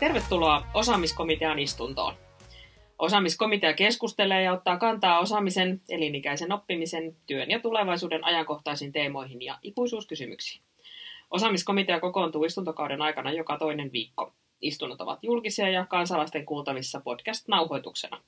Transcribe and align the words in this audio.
Tervetuloa 0.00 0.66
osaamiskomitean 0.74 1.58
istuntoon. 1.58 2.14
Osaamiskomitea 2.98 3.72
keskustelee 3.72 4.42
ja 4.42 4.52
ottaa 4.52 4.78
kantaa 4.78 5.18
osaamisen, 5.18 5.80
elinikäisen 5.88 6.52
oppimisen, 6.52 7.16
työn 7.26 7.50
ja 7.50 7.60
tulevaisuuden 7.60 8.24
ajankohtaisiin 8.24 8.92
teemoihin 8.92 9.42
ja 9.42 9.58
ikuisuuskysymyksiin. 9.62 10.62
Osaamiskomitea 11.30 12.00
kokoontuu 12.00 12.44
istuntokauden 12.44 13.02
aikana 13.02 13.32
joka 13.32 13.58
toinen 13.58 13.92
viikko. 13.92 14.32
Istunnot 14.60 15.00
ovat 15.00 15.18
julkisia 15.22 15.70
ja 15.70 15.86
kansalaisten 15.86 16.46
kuultavissa 16.46 17.00
podcast-nauhoituksena. 17.00 18.20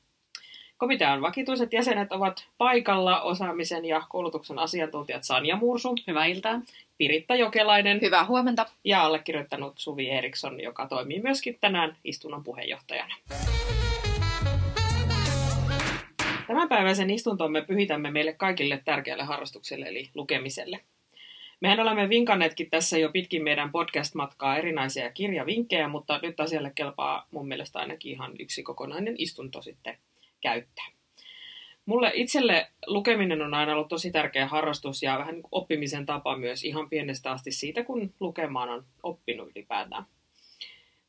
Komitean 0.83 1.23
vakituiset 1.23 1.73
jäsenet 1.73 2.13
ovat 2.13 2.47
paikalla 2.59 3.21
osaamisen 3.21 3.85
ja 3.85 4.03
koulutuksen 4.09 4.59
asiantuntijat 4.59 5.25
Sanja 5.25 5.57
Mursu. 5.57 5.95
Hyvää 6.07 6.27
iltaa. 6.27 6.61
Piritta 6.99 7.35
Jokelainen. 7.35 8.01
Hyvää 8.01 8.25
huomenta. 8.25 8.67
Ja 8.85 9.03
allekirjoittanut 9.03 9.73
Suvi 9.77 10.11
Eriksson, 10.11 10.61
joka 10.61 10.87
toimii 10.87 11.23
myöskin 11.23 11.59
tänään 11.61 11.97
istunnon 12.05 12.45
puheenjohtajana. 12.45 13.15
Tämänpäiväisen 16.47 17.11
istuntomme 17.11 17.63
pyhitämme 17.63 18.11
meille 18.11 18.33
kaikille 18.33 18.83
tärkeälle 18.85 19.25
harrastukselle 19.25 19.87
eli 19.87 20.11
lukemiselle. 20.15 20.81
Mehän 21.61 21.81
olemme 21.81 22.09
vinkanneetkin 22.09 22.71
tässä 22.71 22.99
jo 22.99 23.11
pitkin 23.11 23.45
meidän 23.45 23.73
podcast-matkaa 23.73 24.57
erinäisiä 24.57 25.11
kirjavinkkejä, 25.11 25.89
mutta 25.89 26.19
nyt 26.23 26.41
asialle 26.41 26.73
kelpaa 26.75 27.27
mun 27.31 27.49
mielestä 27.49 27.79
ainakin 27.79 28.13
ihan 28.13 28.33
yksi 28.39 28.63
kokonainen 28.63 29.15
istunto 29.19 29.63
sitten 29.63 29.97
käyttää. 30.43 30.87
Mulle 31.87 32.11
itselle 32.15 32.71
lukeminen 32.87 33.43
on 33.43 33.55
aina 33.55 33.73
ollut 33.73 33.89
tosi 33.89 34.11
tärkeä 34.11 34.47
harrastus 34.47 35.03
ja 35.03 35.19
vähän 35.19 35.35
niin 35.35 35.45
oppimisen 35.53 36.07
tapa 36.07 36.37
myös 36.37 36.65
ihan 36.65 36.89
pienestä 36.89 37.31
asti 37.31 37.53
siitä, 37.53 37.85
kun 37.85 38.15
lukemaan 38.21 38.69
on 38.69 38.85
oppinut 39.03 39.51
ylipäätään. 39.57 40.05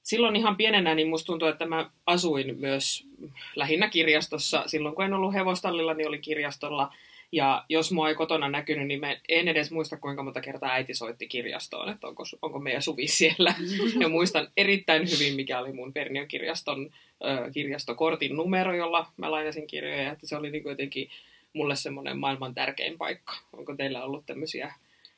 Silloin 0.04 0.36
ihan 0.36 0.58
pienenä 0.58 0.95
niin 0.95 1.09
musta 1.09 1.26
tuntuu, 1.26 1.48
että 1.48 1.66
mä 1.66 1.89
asuin 2.06 2.59
myös 2.59 3.08
lähinnä 3.56 3.89
kirjastossa. 3.89 4.64
Silloin 4.66 4.95
kun 4.95 5.06
en 5.06 5.14
ollut 5.14 5.34
hevostallilla, 5.34 5.94
niin 5.94 6.08
oli 6.08 6.20
kirjastolla. 6.20 6.94
Ja 7.34 7.66
jos 7.70 7.92
mua 7.92 8.09
ei 8.09 8.16
kotona 8.16 8.50
näkynyt, 8.50 8.88
niin 8.88 9.00
mä 9.00 9.16
en 9.30 9.48
edes 9.48 9.72
muista, 9.72 9.98
kuinka 9.98 10.23
monta 10.23 10.42
kertaa 10.42 10.72
äiti 10.72 10.94
soitti 10.94 11.28
kirjastoon, 11.28 11.89
että 11.89 12.08
onko, 12.08 12.23
onko 12.42 12.59
meidän 12.59 12.81
Suvi 12.81 13.08
siellä. 13.08 13.53
Ja 14.02 14.09
muistan 14.09 14.48
erittäin 14.58 15.12
hyvin, 15.12 15.36
mikä 15.36 15.59
oli 15.59 15.73
mun 15.73 15.94
Pernion 15.94 16.28
kirjaston 16.28 16.89
ö, 17.23 17.52
kirjastokortin 17.52 18.36
numero, 18.36 18.76
jolla 18.76 19.08
mä 19.17 19.31
lainasin 19.31 19.67
kirjoja. 19.67 20.11
Että 20.11 20.28
se 20.28 20.36
oli 20.36 20.52
niin 20.52 20.64
jotenkin 20.66 21.09
mulle 21.54 21.76
semmoinen 21.76 22.17
maailman 22.17 22.54
tärkein 22.54 22.98
paikka. 22.98 23.34
Onko 23.54 23.76
teillä 23.76 24.04
ollut 24.04 24.26
tämmöisiä 24.26 24.73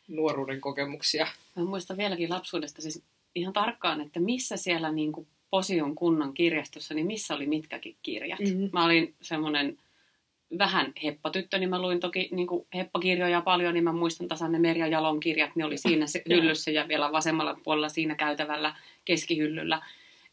nuoruuden 0.08 0.62
kokemuksia? 0.62 1.28
Mä 1.56 1.66
muistan 1.66 1.98
vieläkin 1.98 2.30
lapsuudesta 2.30 2.82
siis 2.82 3.04
ihan 3.36 3.54
tarkkaan, 3.54 4.02
että 4.02 4.20
missä 4.20 4.58
siellä 4.58 4.92
niin 4.92 5.12
kuin 5.12 5.28
Posion 5.50 5.96
kunnan 5.96 6.34
kirjastossa, 6.34 6.94
niin 6.94 7.08
missä 7.08 7.36
oli 7.36 7.46
mitkäkin 7.46 7.96
kirjat. 8.04 8.40
Mm-hmm. 8.40 8.70
Mä 8.74 8.86
olin 8.86 9.14
semmoinen 9.22 9.78
vähän 10.60 10.94
heppatyttö, 11.04 11.58
niin 11.58 11.70
mä 11.70 11.82
luin 11.82 12.00
toki 12.00 12.30
niin 12.32 12.48
kuin 12.48 12.68
heppakirjoja 12.74 13.42
paljon, 13.42 13.74
niin 13.74 13.84
mä 13.84 13.94
muistan 13.94 14.28
tasan 14.28 14.52
ne 14.52 14.60
Merja 14.60 14.88
Jalon 14.88 15.20
kirjat, 15.20 15.56
ne 15.56 15.66
oli 15.66 15.78
siinä 15.78 16.08
se 16.08 16.22
hyllyssä 16.30 16.72
ja 16.72 16.88
vielä 16.88 17.12
vasemmalla 17.12 17.58
puolella 17.64 17.90
siinä 17.90 18.16
käytävällä 18.16 18.76
keskihyllyllä. 19.06 19.82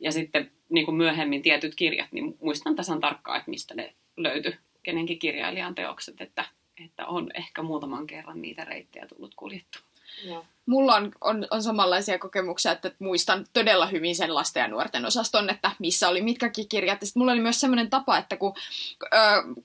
Ja 0.01 0.13
sitten 0.13 0.51
niin 0.69 0.85
kuin 0.85 0.97
myöhemmin 0.97 1.43
tietyt 1.43 1.75
kirjat, 1.75 2.13
niin 2.13 2.37
muistan 2.41 2.77
tasan 2.77 3.01
tarkkaan, 3.01 3.39
että 3.39 3.51
mistä 3.51 3.75
ne 3.75 3.95
löytyi, 4.17 4.55
kenenkin 4.83 5.19
kirjailijan 5.19 5.75
teokset, 5.75 6.21
että, 6.21 6.45
että 6.85 7.07
on 7.07 7.31
ehkä 7.35 7.63
muutaman 7.63 8.07
kerran 8.07 8.42
niitä 8.42 8.65
reittejä 8.65 9.07
tullut 9.07 9.35
kuljettua. 9.35 9.83
Joo. 10.24 10.45
Mulla 10.67 10.95
on, 10.95 11.12
on, 11.20 11.46
on 11.50 11.62
samanlaisia 11.62 12.18
kokemuksia, 12.18 12.73
että 12.73 12.90
muistan 12.98 13.46
todella 13.52 13.86
hyvin 13.86 14.17
sen 14.17 14.34
lasten 14.34 14.61
ja 14.61 14.68
nuorten 14.68 15.06
osaston, 15.06 15.50
että 15.50 15.70
missä 15.78 16.08
oli 16.08 16.23
mitkäkin 16.23 16.68
kirjat. 16.68 17.02
Ja 17.02 17.08
mulla 17.14 17.33
oli 17.33 17.40
myös 17.40 17.61
semmoinen 17.61 17.90
tapa, 17.90 18.18
että 18.18 18.36
kun 18.36 18.55
ö, 19.05 19.08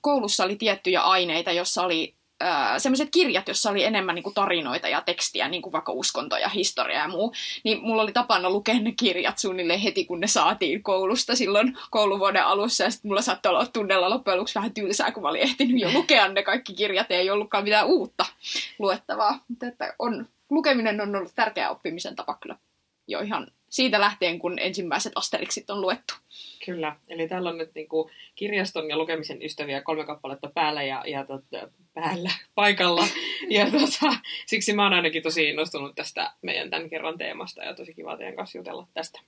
koulussa 0.00 0.44
oli 0.44 0.56
tiettyjä 0.56 1.00
aineita, 1.00 1.52
jossa 1.52 1.82
oli 1.82 2.14
semmoiset 2.78 3.08
kirjat, 3.10 3.48
jossa 3.48 3.70
oli 3.70 3.84
enemmän 3.84 4.14
niin 4.14 4.22
kuin 4.22 4.34
tarinoita 4.34 4.88
ja 4.88 5.00
tekstiä, 5.00 5.48
niin 5.48 5.62
kuin 5.62 5.72
vaikka 5.72 5.92
uskonto 5.92 6.36
ja 6.36 6.48
historia 6.48 6.98
ja 6.98 7.08
muu, 7.08 7.32
niin 7.64 7.82
mulla 7.82 8.02
oli 8.02 8.12
tapana 8.12 8.50
lukea 8.50 8.80
ne 8.80 8.92
kirjat 8.92 9.38
suunnilleen 9.38 9.80
heti, 9.80 10.04
kun 10.04 10.20
ne 10.20 10.26
saatiin 10.26 10.82
koulusta 10.82 11.36
silloin 11.36 11.78
kouluvuoden 11.90 12.44
alussa, 12.44 12.84
ja 12.84 12.90
sitten 12.90 13.08
mulla 13.08 13.22
saattoi 13.22 13.50
olla 13.50 13.66
tunnella 13.66 14.10
loppujen 14.10 14.38
lopuksi 14.38 14.54
vähän 14.54 14.74
tylsää, 14.74 15.12
kun 15.12 15.22
mä 15.22 15.28
olin 15.28 15.42
ehtinyt 15.42 15.80
jo 15.80 15.92
lukea 15.92 16.28
ne 16.28 16.42
kaikki 16.42 16.74
kirjat, 16.74 17.10
ja 17.10 17.16
ei 17.16 17.30
ollutkaan 17.30 17.64
mitään 17.64 17.86
uutta 17.86 18.26
luettavaa. 18.78 19.40
Mutta 19.48 19.66
että 19.66 19.94
on, 19.98 20.28
lukeminen 20.50 21.00
on 21.00 21.16
ollut 21.16 21.32
tärkeä 21.34 21.70
oppimisen 21.70 22.16
tapa 22.16 22.38
kyllä 22.40 22.56
jo 23.08 23.20
ihan 23.20 23.46
siitä 23.68 24.00
lähtien, 24.00 24.38
kun 24.38 24.58
ensimmäiset 24.58 25.12
Asterixit 25.16 25.70
on 25.70 25.80
luettu. 25.80 26.14
Kyllä, 26.66 26.96
eli 27.08 27.28
täällä 27.28 27.50
on 27.50 27.58
nyt 27.58 27.70
niin 27.74 27.88
kuin 27.88 28.10
kirjaston 28.34 28.90
ja 28.90 28.98
lukemisen 28.98 29.42
ystäviä 29.42 29.82
kolme 29.82 30.04
kappaletta 30.04 30.50
päällä 30.54 30.82
ja, 30.82 31.04
ja 31.06 31.24
tot, 31.24 31.44
päällä, 31.94 32.30
paikalla. 32.54 33.04
Ja 33.48 33.70
tota, 33.78 34.16
siksi 34.46 34.72
mä 34.72 34.82
oon 34.82 34.92
ainakin 34.92 35.22
tosi 35.22 35.48
innostunut 35.48 35.94
tästä 35.94 36.32
meidän 36.42 36.70
tämän 36.70 36.90
kerran 36.90 37.18
teemasta 37.18 37.64
ja 37.64 37.74
tosi 37.74 37.94
kiva 37.94 38.16
teidän 38.16 38.36
kanssa 38.36 38.58
jutella 38.58 38.86
tästä. 38.94 39.20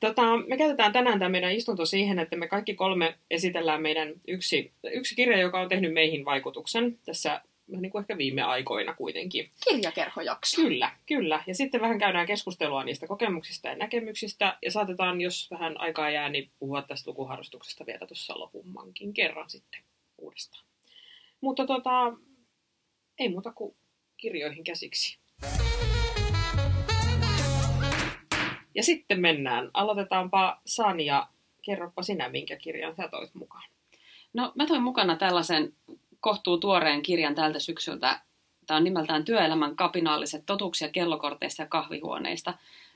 Tota, 0.00 0.22
me 0.46 0.56
käytetään 0.56 0.92
tänään 0.92 1.18
tämä 1.18 1.28
meidän 1.28 1.52
istunto 1.52 1.86
siihen, 1.86 2.18
että 2.18 2.36
me 2.36 2.48
kaikki 2.48 2.74
kolme 2.74 3.14
esitellään 3.30 3.82
meidän 3.82 4.12
yksi, 4.28 4.72
yksi 4.92 5.14
kirja, 5.14 5.38
joka 5.38 5.60
on 5.60 5.68
tehnyt 5.68 5.92
meihin 5.92 6.24
vaikutuksen 6.24 6.98
tässä 7.04 7.40
niin 7.78 7.92
kuin 7.92 8.00
ehkä 8.00 8.18
viime 8.18 8.42
aikoina 8.42 8.94
kuitenkin. 8.94 9.50
Kirjakerhojakso. 9.68 10.62
Kyllä, 10.62 10.90
kyllä. 11.06 11.44
Ja 11.46 11.54
sitten 11.54 11.80
vähän 11.80 11.98
käydään 11.98 12.26
keskustelua 12.26 12.84
niistä 12.84 13.06
kokemuksista 13.06 13.68
ja 13.68 13.76
näkemyksistä. 13.76 14.58
Ja 14.62 14.70
saatetaan, 14.70 15.20
jos 15.20 15.50
vähän 15.50 15.80
aikaa 15.80 16.10
jää, 16.10 16.28
niin 16.28 16.50
puhua 16.58 16.82
tästä 16.82 17.10
lukuharrastuksesta 17.10 17.86
vielä 17.86 18.06
tuossa 18.06 18.38
lopummankin 18.38 19.12
kerran 19.12 19.50
sitten 19.50 19.80
uudestaan. 20.18 20.64
Mutta 21.40 21.66
tota, 21.66 22.12
ei 23.18 23.28
muuta 23.28 23.52
kuin 23.52 23.76
kirjoihin 24.16 24.64
käsiksi. 24.64 25.18
Ja 28.74 28.82
sitten 28.82 29.20
mennään. 29.20 29.70
Aloitetaanpa 29.74 30.60
Sanja. 30.66 31.28
Kerropa 31.62 32.02
sinä, 32.02 32.28
minkä 32.28 32.56
kirjan 32.56 32.96
sä 32.96 33.08
toit 33.08 33.34
mukaan. 33.34 33.70
No, 34.32 34.52
mä 34.54 34.66
toin 34.66 34.82
mukana 34.82 35.16
tällaisen 35.16 35.74
kohtuu 36.20 36.58
tuoreen 36.58 37.02
kirjan 37.02 37.34
tältä 37.34 37.58
syksyltä. 37.58 38.20
Tämä 38.66 38.78
on 38.78 38.84
nimeltään 38.84 39.24
Työelämän 39.24 39.76
kapinaaliset 39.76 40.42
totuuksia 40.46 40.88
kellokorteista 40.88 41.62
ja 41.62 41.68
kahvihuoneista. 41.68 42.54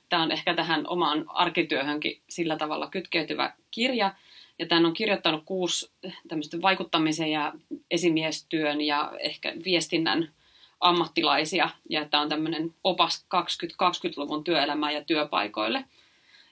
Tämä 0.08 0.22
on 0.22 0.32
ehkä 0.32 0.54
tähän 0.54 0.86
omaan 0.86 1.24
arkityöhönkin 1.28 2.20
sillä 2.28 2.56
tavalla 2.56 2.86
kytkeytyvä 2.90 3.52
kirja. 3.70 4.14
Ja 4.58 4.66
tämän 4.66 4.86
on 4.86 4.94
kirjoittanut 4.94 5.42
kuusi 5.44 5.90
vaikuttamisen 6.62 7.30
ja 7.30 7.52
esimiestyön 7.90 8.80
ja 8.80 9.12
ehkä 9.20 9.52
viestinnän 9.64 10.32
ammattilaisia. 10.80 11.70
Ja 11.90 12.08
tämä 12.08 12.22
on 12.22 12.28
tämmöinen 12.28 12.74
opas 12.84 13.26
2020-luvun 13.34 14.44
työelämään 14.44 14.94
ja 14.94 15.04
työpaikoille– 15.04 15.84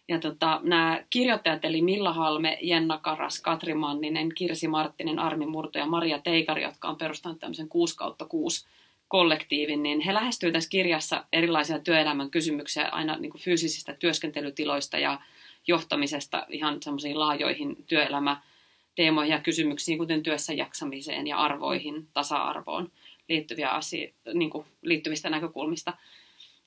ja 0.09 0.19
tota, 0.19 0.61
nämä 0.63 1.05
kirjoittajat, 1.11 1.65
eli 1.65 1.83
Milla 1.83 2.13
Halme, 2.13 2.59
Jenna 2.63 2.99
Karas, 2.99 3.41
Katri 3.41 3.75
Manninen, 3.75 4.35
Kirsi 4.35 4.69
Marttinen, 4.69 5.19
Armi 5.19 5.47
Murto 5.47 5.79
ja 5.79 5.87
Maria 5.87 6.19
Teikari, 6.19 6.63
jotka 6.63 6.89
on 6.89 6.97
perustanut 6.97 7.41
tämmöisen 7.41 7.69
6 7.69 7.97
kautta 7.97 8.25
6 8.25 8.67
kollektiivin, 9.09 9.83
niin 9.83 10.01
he 10.01 10.15
lähestyvät 10.15 10.53
tässä 10.53 10.71
kirjassa 10.71 11.25
erilaisia 11.33 11.79
työelämän 11.79 12.31
kysymyksiä 12.31 12.89
aina 12.89 13.17
niin 13.19 13.31
kuin 13.31 13.43
fyysisistä 13.43 13.93
työskentelytiloista 13.93 14.99
ja 14.99 15.21
johtamisesta 15.67 16.47
ihan 16.49 16.83
semmoisiin 16.83 17.21
laajoihin 17.21 17.85
työelämäteemoihin 17.87 19.33
ja 19.33 19.41
kysymyksiin, 19.41 19.99
kuten 19.99 20.23
työssä 20.23 20.53
jaksamiseen 20.53 21.27
ja 21.27 21.37
arvoihin, 21.37 22.09
tasa-arvoon 22.13 22.91
liittyviä 23.29 23.69
asio- 23.69 24.11
niin 24.35 24.51
kuin 24.51 24.67
liittyvistä 24.83 25.31
näkökulmista. 25.31 25.93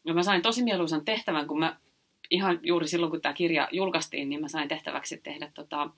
Ja 0.05 0.13
mä 0.13 0.23
sain 0.23 0.41
tosi 0.41 0.63
mieluisan 0.63 1.05
tehtävän, 1.05 1.47
kun 1.47 1.59
mä 1.59 1.75
ihan 2.29 2.59
juuri 2.63 2.87
silloin, 2.87 3.11
kun 3.11 3.21
tämä 3.21 3.33
kirja 3.33 3.67
julkaistiin, 3.71 4.29
niin 4.29 4.41
mä 4.41 4.47
sain 4.47 4.67
tehtäväksi 4.67 5.17
tehdä 5.17 5.51
tota, 5.53 5.89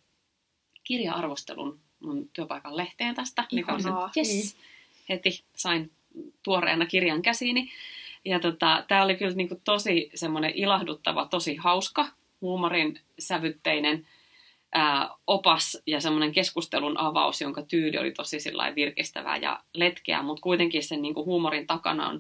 kirja-arvostelun 0.83 1.79
mun 1.99 2.29
työpaikan 2.33 2.77
lehteen 2.77 3.15
tästä. 3.15 3.45
Mikä 3.51 3.73
oli 3.73 3.83
se, 3.83 3.89
yes, 4.17 4.57
heti 5.09 5.43
sain 5.55 5.91
tuoreena 6.43 6.85
kirjan 6.85 7.21
käsiini. 7.21 7.71
Ja 8.25 8.39
tota, 8.39 8.85
tämä 8.87 9.03
oli 9.03 9.15
kyllä 9.15 9.35
niinku 9.35 9.61
tosi 9.63 10.09
semmoinen 10.15 10.51
ilahduttava, 10.55 11.25
tosi 11.25 11.55
hauska, 11.55 12.07
huumorin 12.41 12.99
sävytteinen 13.19 14.07
ää, 14.73 15.09
opas 15.27 15.77
ja 15.85 16.01
semmoinen 16.01 16.31
keskustelun 16.31 16.99
avaus, 16.99 17.41
jonka 17.41 17.61
tyyli 17.61 17.97
oli 17.97 18.11
tosi 18.11 18.37
virkistävää 18.75 19.37
ja 19.37 19.63
letkeä, 19.73 20.23
mutta 20.23 20.41
kuitenkin 20.41 20.83
sen 20.83 21.01
niinku 21.01 21.25
huumorin 21.25 21.67
takana 21.67 22.07
on, 22.07 22.19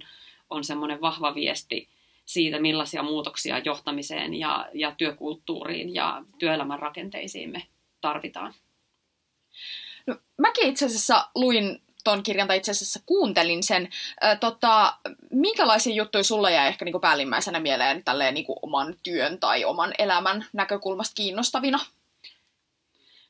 on 0.49 0.63
semmoinen 0.63 1.01
vahva 1.01 1.35
viesti 1.35 1.89
siitä, 2.27 2.59
millaisia 2.59 3.03
muutoksia 3.03 3.57
johtamiseen 3.59 4.33
ja, 4.33 4.69
ja 4.73 4.91
työkulttuuriin 4.97 5.93
ja 5.93 6.23
työelämän 6.37 6.79
rakenteisiin 6.79 7.49
me 7.49 7.63
tarvitaan. 8.01 8.53
No, 10.07 10.15
mäkin 10.37 10.69
itse 10.69 10.85
asiassa 10.85 11.29
luin 11.35 11.81
ton 12.03 12.23
kirjan, 12.23 12.47
tai 12.47 12.57
itse 12.57 12.71
asiassa 12.71 12.99
kuuntelin 13.05 13.63
sen. 13.63 13.89
Ää, 14.21 14.35
tota, 14.35 14.97
minkälaisia 15.31 15.95
juttuja 15.95 16.23
sulla 16.23 16.49
jäi 16.49 16.67
ehkä 16.67 16.85
niinku 16.85 16.99
päällimmäisenä 16.99 17.59
mieleen 17.59 18.03
tälleen 18.03 18.33
niinku 18.33 18.59
oman 18.61 18.95
työn 19.03 19.39
tai 19.39 19.65
oman 19.65 19.93
elämän 19.97 20.45
näkökulmasta 20.53 21.15
kiinnostavina? 21.15 21.79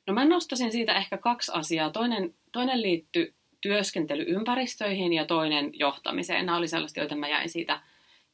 No 0.08 0.14
mä 0.14 0.26
nostasin 0.26 0.72
siitä 0.72 0.94
ehkä 0.94 1.18
kaksi 1.18 1.52
asiaa. 1.56 1.90
Toinen, 1.90 2.34
toinen 2.52 2.82
liittyy 2.82 3.34
työskentelyympäristöihin 3.62 5.14
ja 5.14 5.26
toinen 5.26 5.70
johtamiseen. 5.74 6.46
Nämä 6.46 6.58
oli 6.58 6.68
sellaista, 6.68 7.00
joita 7.00 7.16
mä 7.16 7.30
jäin 7.30 7.50
siitä 7.50 7.80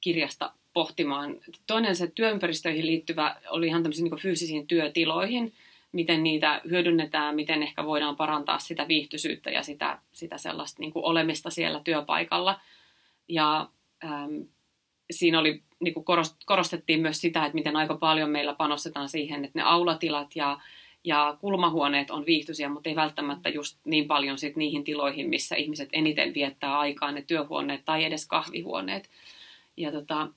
kirjasta 0.04 0.52
pohtimaan. 0.74 1.38
Toinen 1.68 1.96
se 1.96 2.08
työympäristöihin 2.08 2.86
liittyvä 2.86 3.36
oli 3.50 3.68
ihan 3.68 3.84
tämmöisiin 3.84 4.10
niin 4.10 4.22
fyysisiin 4.22 4.68
työtiloihin, 4.68 5.54
miten 5.92 6.24
niitä 6.24 6.62
hyödynnetään, 6.70 7.36
miten 7.36 7.64
ehkä 7.64 7.86
voidaan 7.86 8.16
parantaa 8.16 8.60
sitä 8.60 8.88
viihtyisyyttä 8.88 9.50
ja 9.50 9.64
sitä, 9.64 10.00
sitä 10.14 10.38
sellaista 10.38 10.80
niin 10.80 10.92
olemista 10.96 11.50
siellä 11.50 11.82
työpaikalla. 11.84 12.60
Ja 13.28 13.70
ähm, 14.04 14.42
siinä 15.12 15.40
oli, 15.40 15.62
niin 15.80 15.94
kuin 15.94 16.06
korostettiin 16.46 17.02
myös 17.02 17.22
sitä, 17.22 17.46
että 17.46 17.56
miten 17.56 17.76
aika 17.76 17.98
paljon 17.98 18.30
meillä 18.30 18.54
panostetaan 18.54 19.10
siihen, 19.10 19.46
että 19.46 19.60
ne 19.60 19.64
aulatilat 19.64 20.36
ja 20.36 20.60
ja 21.04 21.38
kulmahuoneet 21.42 22.12
on 22.12 22.26
viihtyisiä, 22.26 22.70
mutta 22.70 22.90
ei 22.90 22.96
välttämättä 22.96 23.50
just 23.50 23.80
niin 23.86 24.08
paljon 24.08 24.38
sit 24.38 24.56
niihin 24.56 24.84
tiloihin, 24.84 25.30
missä 25.30 25.56
ihmiset 25.56 25.90
eniten 25.94 26.34
viettää 26.34 26.80
aikaa, 26.80 27.12
ne 27.12 27.22
työhuoneet 27.22 27.86
tai 27.86 28.04
edes 28.04 28.28
kahvihuoneet. 28.28 29.10
Ja 29.78 29.92
tota, 29.92 30.28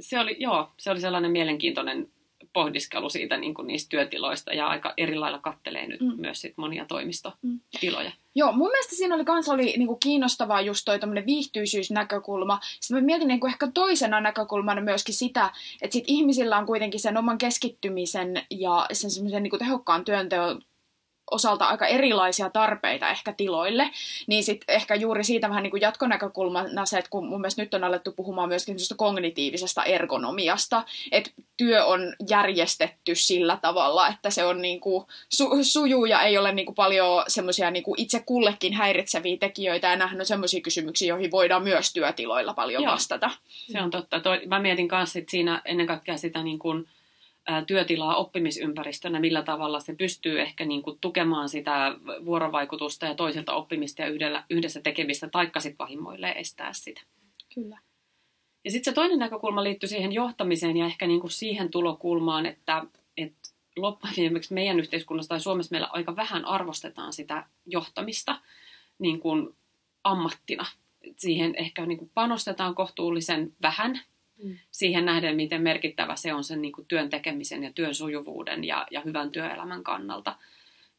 se 0.00 0.20
oli, 0.20 0.36
joo, 0.38 0.72
se 0.78 0.90
oli 0.90 1.00
sellainen 1.00 1.30
mielenkiintoinen 1.30 2.08
pohdiskelu 2.52 3.10
siitä 3.10 3.36
niin 3.36 3.54
kuin 3.54 3.66
niistä 3.66 3.88
työtiloista 3.88 4.52
ja 4.52 4.68
aika 4.68 4.94
eri 4.96 5.16
lailla 5.16 5.38
kattelee 5.38 5.86
nyt 5.86 6.00
mm. 6.00 6.12
myös 6.16 6.40
sit 6.40 6.56
monia 6.56 6.84
toimistotiloja. 6.84 8.10
Mm. 8.10 8.16
Joo, 8.34 8.52
mun 8.52 8.70
mielestä 8.70 8.96
siinä 8.96 9.14
oli 9.14 9.24
kans 9.24 9.48
oli 9.48 9.64
niin 9.64 9.86
kuin 9.86 10.00
kiinnostavaa 10.00 10.60
just 10.60 10.84
toi 10.84 11.00
viihtyisyysnäkökulma. 11.26 12.58
Sitten 12.80 12.96
mä 12.96 13.06
mietin 13.06 13.28
niin 13.28 13.40
kuin 13.40 13.50
ehkä 13.50 13.70
toisena 13.74 14.20
näkökulmana 14.20 14.80
myöskin 14.80 15.14
sitä, 15.14 15.52
että 15.82 15.92
sit 15.92 16.04
ihmisillä 16.06 16.58
on 16.58 16.66
kuitenkin 16.66 17.00
sen 17.00 17.16
oman 17.16 17.38
keskittymisen 17.38 18.42
ja 18.50 18.86
sen 18.92 19.10
semmoisen 19.10 19.42
niin 19.42 19.58
tehokkaan 19.58 20.04
työnteon 20.04 20.62
osalta 21.30 21.64
aika 21.64 21.86
erilaisia 21.86 22.50
tarpeita 22.50 23.10
ehkä 23.10 23.32
tiloille, 23.32 23.90
niin 24.26 24.44
sitten 24.44 24.74
ehkä 24.74 24.94
juuri 24.94 25.24
siitä 25.24 25.48
vähän 25.48 25.62
niin 25.62 25.70
kuin 25.70 25.80
jatkonäkökulmana 25.80 26.86
se, 26.86 26.98
että 26.98 27.10
kun 27.10 27.26
mun 27.26 27.40
mielestä 27.40 27.62
nyt 27.62 27.74
on 27.74 27.84
alettu 27.84 28.12
puhumaan 28.12 28.48
myöskin 28.48 28.76
kognitiivisesta 28.96 29.84
ergonomiasta, 29.84 30.84
että 31.12 31.30
työ 31.56 31.84
on 31.84 32.00
järjestetty 32.28 33.14
sillä 33.14 33.58
tavalla, 33.62 34.08
että 34.08 34.30
se 34.30 34.44
on 34.44 34.62
niin 34.62 34.80
kuin 34.80 35.04
su- 35.34 35.62
sujuu 35.62 36.04
ja 36.04 36.22
ei 36.22 36.38
ole 36.38 36.52
niin 36.52 36.66
kuin 36.66 36.74
paljon 36.74 37.24
semmoisia 37.28 37.70
niin 37.70 37.84
itse 37.96 38.22
kullekin 38.26 38.72
häiritseviä 38.72 39.36
tekijöitä, 39.36 39.88
ja 39.88 39.96
nämähän 39.96 40.20
on 40.20 40.26
semmoisia 40.26 40.60
kysymyksiä, 40.60 41.08
joihin 41.08 41.30
voidaan 41.30 41.62
myös 41.62 41.92
työtiloilla 41.92 42.54
paljon 42.54 42.82
Joo, 42.82 42.92
vastata. 42.92 43.30
Se 43.72 43.82
on 43.82 43.90
totta. 43.90 44.20
Toi, 44.20 44.46
mä 44.46 44.58
mietin 44.58 44.88
kanssa 44.88 45.20
siinä 45.28 45.62
ennen 45.64 45.86
kaikkea 45.86 46.16
sitä 46.16 46.42
niin 46.42 46.58
kuin 46.58 46.88
työtilaa 47.66 48.16
oppimisympäristönä, 48.16 49.20
millä 49.20 49.42
tavalla 49.42 49.80
se 49.80 49.94
pystyy 49.94 50.40
ehkä 50.40 50.64
niin 50.64 50.82
kuin 50.82 50.98
tukemaan 51.00 51.48
sitä 51.48 51.96
vuorovaikutusta 52.24 53.06
ja 53.06 53.14
toisilta 53.14 53.54
oppimista 53.54 54.02
ja 54.02 54.08
yhdellä, 54.08 54.44
yhdessä 54.50 54.80
tekemistä, 54.80 55.28
taikka 55.28 55.60
sitten 55.60 55.76
pahimmoille 55.76 56.30
estää 56.30 56.72
sitä. 56.72 57.00
Kyllä. 57.54 57.78
Ja 58.64 58.70
sitten 58.70 58.92
se 58.92 58.94
toinen 58.94 59.18
näkökulma 59.18 59.64
liittyy 59.64 59.88
siihen 59.88 60.12
johtamiseen 60.12 60.76
ja 60.76 60.86
ehkä 60.86 61.06
niin 61.06 61.20
kuin 61.20 61.30
siihen 61.30 61.70
tulokulmaan, 61.70 62.46
että, 62.46 62.84
että 63.16 63.48
loppujen 63.76 64.40
meidän 64.50 64.80
yhteiskunnassa 64.80 65.28
tai 65.28 65.40
Suomessa 65.40 65.72
meillä 65.72 65.88
aika 65.92 66.16
vähän 66.16 66.44
arvostetaan 66.44 67.12
sitä 67.12 67.46
johtamista 67.66 68.40
niin 68.98 69.20
kuin 69.20 69.56
ammattina. 70.04 70.66
Siihen 71.16 71.54
ehkä 71.56 71.86
niin 71.86 71.98
kuin 71.98 72.10
panostetaan 72.14 72.74
kohtuullisen 72.74 73.52
vähän 73.62 74.00
mm. 74.42 74.58
siihen 74.70 75.04
nähden, 75.04 75.36
miten 75.36 75.62
merkittävä 75.62 76.16
se 76.16 76.34
on 76.34 76.44
sen 76.44 76.62
niin 76.62 76.72
kuin 76.72 76.86
työn 76.86 77.10
tekemisen 77.10 77.64
ja 77.64 77.72
työn 77.72 77.94
sujuvuuden 77.94 78.64
ja, 78.64 78.86
ja 78.90 79.00
hyvän 79.00 79.30
työelämän 79.30 79.84
kannalta. 79.84 80.36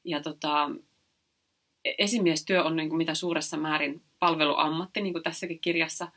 Ja 0.04 0.22
tota, 0.22 0.72
e-, 1.86 1.96
esimiestyö 1.98 2.64
on 2.64 2.76
niin 2.76 2.90
kuin 2.90 2.98
mitä 2.98 3.14
suuressa 3.14 3.58
määrin 3.58 4.02
palveluammatti, 4.20 5.02
niin 5.02 5.14
kuin 5.14 5.24
tässäkin 5.24 5.60
kirjassa 5.60 6.08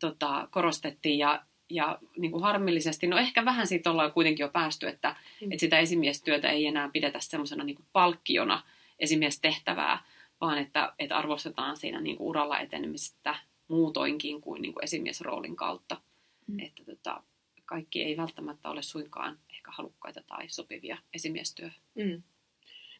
tota, 0.00 0.48
korostettiin. 0.50 1.18
Ja, 1.18 1.44
ja 1.70 1.98
niin 2.16 2.32
kuin 2.32 2.42
harmillisesti, 2.42 3.06
no 3.06 3.18
ehkä 3.18 3.44
vähän 3.44 3.66
siitä 3.66 3.90
ollaan 3.90 4.12
kuitenkin 4.12 4.44
jo 4.44 4.48
päästy, 4.48 4.88
että, 4.88 5.16
mm. 5.40 5.52
että 5.52 5.60
sitä 5.60 5.78
esimiestyötä 5.78 6.48
ei 6.48 6.66
enää 6.66 6.90
pidetä 6.92 7.20
semmoisena 7.20 7.64
niin 7.64 7.84
palkkiona 7.92 8.62
esimiestehtävää, 8.98 10.04
vaan 10.40 10.58
että, 10.58 10.92
että 10.98 11.16
arvostetaan 11.16 11.76
siinä 11.76 12.00
niin 12.00 12.16
kuin 12.16 12.28
uralla 12.28 12.58
etenemistä 12.58 13.34
muutoinkin 13.68 14.40
kuin, 14.40 14.62
niin 14.62 14.74
kuin 14.74 14.84
esimiesroolin 14.84 15.56
kautta. 15.56 16.00
Mm. 16.52 16.60
Että 16.60 16.84
tota, 16.84 17.22
kaikki 17.64 18.02
ei 18.02 18.16
välttämättä 18.16 18.70
ole 18.70 18.82
suinkaan 18.82 19.38
ehkä 19.50 19.70
halukkaita 19.70 20.22
tai 20.26 20.48
sopivia 20.48 20.98
esimiestyöhön. 21.14 21.80
Mm. 21.94 22.22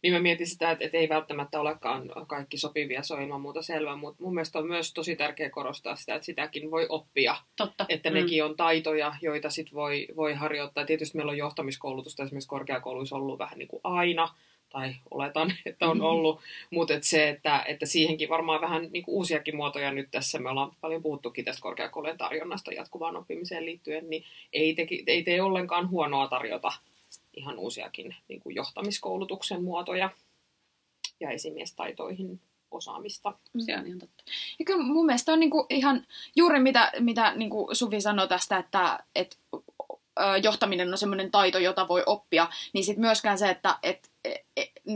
Niin 0.02 0.14
mä 0.14 0.20
mietin 0.20 0.46
sitä, 0.46 0.70
että, 0.70 0.84
että 0.84 0.98
ei 0.98 1.08
välttämättä 1.08 1.60
olekaan 1.60 2.10
kaikki 2.28 2.56
sopivia, 2.56 3.02
se 3.02 3.14
on 3.14 3.22
ilman 3.22 3.40
muuta 3.40 3.62
selvä, 3.62 3.96
mutta 3.96 4.22
mun 4.22 4.34
mielestä 4.34 4.58
on 4.58 4.66
myös 4.66 4.92
tosi 4.92 5.16
tärkeää 5.16 5.50
korostaa 5.50 5.96
sitä, 5.96 6.14
että 6.14 6.26
sitäkin 6.26 6.70
voi 6.70 6.86
oppia. 6.88 7.36
Totta. 7.56 7.86
Että 7.88 8.10
mm. 8.10 8.14
nekin 8.14 8.44
on 8.44 8.56
taitoja, 8.56 9.14
joita 9.22 9.50
sit 9.50 9.74
voi, 9.74 10.08
voi 10.16 10.34
harjoittaa. 10.34 10.86
Tietysti 10.86 11.16
meillä 11.16 11.30
on 11.30 11.38
johtamiskoulutusta 11.38 12.22
esimerkiksi 12.22 12.48
korkeakouluissa 12.48 13.16
ollut 13.16 13.38
vähän 13.38 13.58
niin 13.58 13.68
kuin 13.68 13.80
aina, 13.84 14.28
tai 14.72 14.94
oletan, 15.10 15.52
että 15.66 15.86
on 15.86 15.96
mm-hmm. 15.96 16.06
ollut, 16.06 16.36
mm-hmm. 16.36 16.76
mutta 16.76 16.94
et 16.94 17.04
se, 17.04 17.28
että, 17.28 17.64
että 17.68 17.86
siihenkin 17.86 18.28
varmaan 18.28 18.60
vähän 18.60 18.88
niin 18.92 19.04
kuin 19.04 19.14
uusiakin 19.14 19.56
muotoja 19.56 19.92
nyt 19.92 20.08
tässä, 20.10 20.38
me 20.38 20.50
ollaan 20.50 20.76
paljon 20.80 21.02
puhuttukin 21.02 21.44
tästä 21.44 21.62
korkeakoulujen 21.62 22.18
tarjonnasta 22.18 22.72
jatkuvaan 22.72 23.16
oppimiseen 23.16 23.66
liittyen, 23.66 24.10
niin 24.10 24.24
ei, 24.52 24.74
teki, 24.74 25.04
ei 25.06 25.22
tee 25.22 25.42
ollenkaan 25.42 25.90
huonoa 25.90 26.28
tarjota 26.28 26.72
ihan 27.36 27.58
uusiakin 27.58 28.16
niin 28.28 28.40
kuin 28.40 28.54
johtamiskoulutuksen 28.54 29.64
muotoja 29.64 30.10
ja 31.20 31.30
esimiestaitoihin 31.30 32.40
osaamista. 32.70 33.32
Se 33.58 33.76
on 33.76 33.86
ihan 33.86 33.98
totta. 33.98 34.24
Ja 34.58 34.64
kyllä 34.64 34.82
mun 34.82 35.06
mielestä 35.06 35.32
on 35.32 35.40
niinku 35.40 35.66
ihan 35.70 36.06
juuri 36.36 36.60
mitä, 36.60 36.92
mitä 36.98 37.32
niinku 37.34 37.68
Suvi 37.72 38.00
sanoi 38.00 38.28
tästä, 38.28 38.58
että 38.58 39.04
et, 39.14 39.38
johtaminen 40.42 40.90
on 40.90 40.98
semmoinen 40.98 41.30
taito, 41.30 41.58
jota 41.58 41.88
voi 41.88 42.02
oppia, 42.06 42.48
niin 42.72 42.84
sitten 42.84 43.00
myöskään 43.00 43.38
se, 43.38 43.50
että 43.50 43.78
et, 43.82 44.10
et, 44.24 44.32
et, 44.34 44.41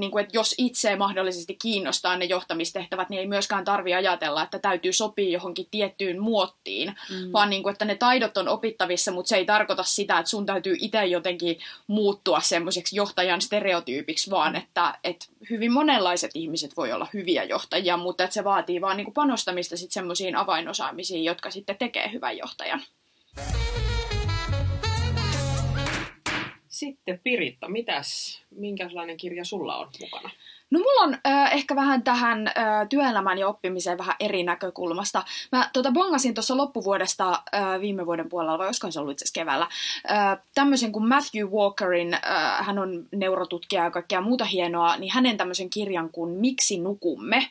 niin 0.01 0.11
kuin, 0.11 0.25
että 0.25 0.37
jos 0.37 0.55
itse 0.59 0.97
mahdollisesti 0.97 1.55
kiinnostaa 1.55 2.17
ne 2.17 2.25
johtamistehtävät, 2.25 3.09
niin 3.09 3.21
ei 3.21 3.27
myöskään 3.27 3.65
tarvi 3.65 3.95
ajatella, 3.95 4.43
että 4.43 4.59
täytyy 4.59 4.93
sopia 4.93 5.31
johonkin 5.31 5.67
tiettyyn 5.71 6.21
muottiin, 6.21 6.95
mm. 7.11 7.33
vaan 7.33 7.51
niin 7.51 7.63
kuin, 7.63 7.73
että 7.73 7.85
ne 7.85 7.95
taidot 7.95 8.37
on 8.37 8.49
opittavissa, 8.49 9.13
mutta 9.13 9.29
se 9.29 9.37
ei 9.37 9.45
tarkoita 9.45 9.83
sitä, 9.83 10.19
että 10.19 10.31
sun 10.31 10.47
täytyy 10.47 10.77
itse 10.81 11.07
jotenkin 11.07 11.59
muuttua 11.87 12.41
semmoiseksi 12.41 12.97
johtajan 12.97 13.41
stereotyypiksi, 13.41 14.31
vaan 14.31 14.57
että, 14.57 14.99
että 15.05 15.27
hyvin 15.51 15.73
monenlaiset 15.73 16.31
ihmiset 16.35 16.77
voi 16.77 16.93
olla 16.93 17.09
hyviä 17.15 17.45
johtajia, 17.45 17.97
mutta 17.97 18.25
että 18.25 18.35
se 18.35 18.45
vaatii 18.45 18.81
vaan 18.81 18.97
niin 18.97 19.05
kuin 19.05 19.15
panostamista 19.15 19.77
sitten 19.77 19.95
semmoisiin 19.95 20.37
avainosaamisiin, 20.37 21.25
jotka 21.25 21.51
sitten 21.51 21.77
tekee 21.79 22.13
hyvän 22.13 22.37
johtajan. 22.37 22.83
Sitten 26.77 27.21
Piritta, 27.25 27.69
mitäs, 27.69 28.41
minkälainen 28.51 29.17
kirja 29.17 29.45
sulla 29.45 29.77
on 29.77 29.89
mukana? 30.01 30.31
No 30.71 30.79
mulla 30.79 31.01
on 31.01 31.19
äh, 31.27 31.53
ehkä 31.53 31.77
vähän 31.77 32.03
tähän 32.03 32.47
äh, 32.47 32.55
työelämän 32.89 33.39
ja 33.39 33.49
oppimiseen 33.49 33.99
vähän 33.99 34.17
eri 34.21 34.43
näkökulmasta. 34.43 35.25
Mä 35.53 35.71
tota, 35.73 35.93
bongasin 35.93 36.35
tuossa 36.35 36.57
loppuvuodesta 36.57 37.43
äh, 37.55 37.81
viime 37.81 38.07
vuoden 38.07 38.29
puolella, 38.29 38.59
vai 38.59 38.67
olisiko 38.67 38.91
se 38.91 39.01
ollut 39.01 39.13
itse 39.13 39.25
keväällä, 39.35 39.69
äh, 40.11 40.39
tämmöisen 40.55 40.93
kuin 40.93 41.09
Matthew 41.09 41.49
Walkerin, 41.49 42.15
äh, 42.15 42.67
hän 42.67 42.79
on 42.79 43.09
neurotutkija 43.13 43.85
ja 43.85 43.91
kaikkea 43.91 44.21
muuta 44.21 44.45
hienoa, 44.45 44.97
niin 44.97 45.13
hänen 45.13 45.37
tämmöisen 45.37 45.71
kirjan 45.71 46.11
kuin 46.11 46.31
Miksi 46.31 46.79
nukumme. 46.79 47.51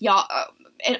Ja 0.00 0.26
äh, 0.36 0.46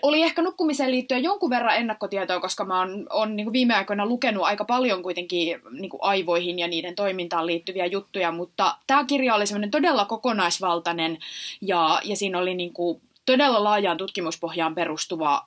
oli 0.02 0.22
ehkä 0.22 0.42
nukkumiseen 0.42 0.90
liittyen 0.90 1.22
jonkun 1.22 1.50
verran 1.50 1.76
ennakkotietoa, 1.76 2.40
koska 2.40 2.64
mä 2.64 2.78
oon, 2.78 3.06
oon 3.10 3.36
niin 3.36 3.52
viime 3.52 3.74
aikoina 3.74 4.06
lukenut 4.06 4.44
aika 4.44 4.64
paljon 4.64 5.02
kuitenkin 5.02 5.60
niin 5.70 5.90
aivoihin 6.00 6.58
ja 6.58 6.68
niiden 6.68 6.94
toimintaan 6.94 7.46
liittyviä 7.46 7.86
juttuja, 7.86 8.32
mutta 8.32 8.76
tämä 8.86 9.04
kirja 9.04 9.34
oli 9.34 9.46
semmoinen 9.46 9.70
todella 9.70 10.04
kokonaisvaltainen 10.04 11.18
ja, 11.60 12.00
ja 12.04 12.16
siinä 12.16 12.38
oli 12.38 12.54
niin 12.54 12.72
kuin 12.72 13.00
todella 13.26 13.64
laajaan 13.64 13.96
tutkimuspohjaan 13.96 14.74
perustuva 14.74 15.46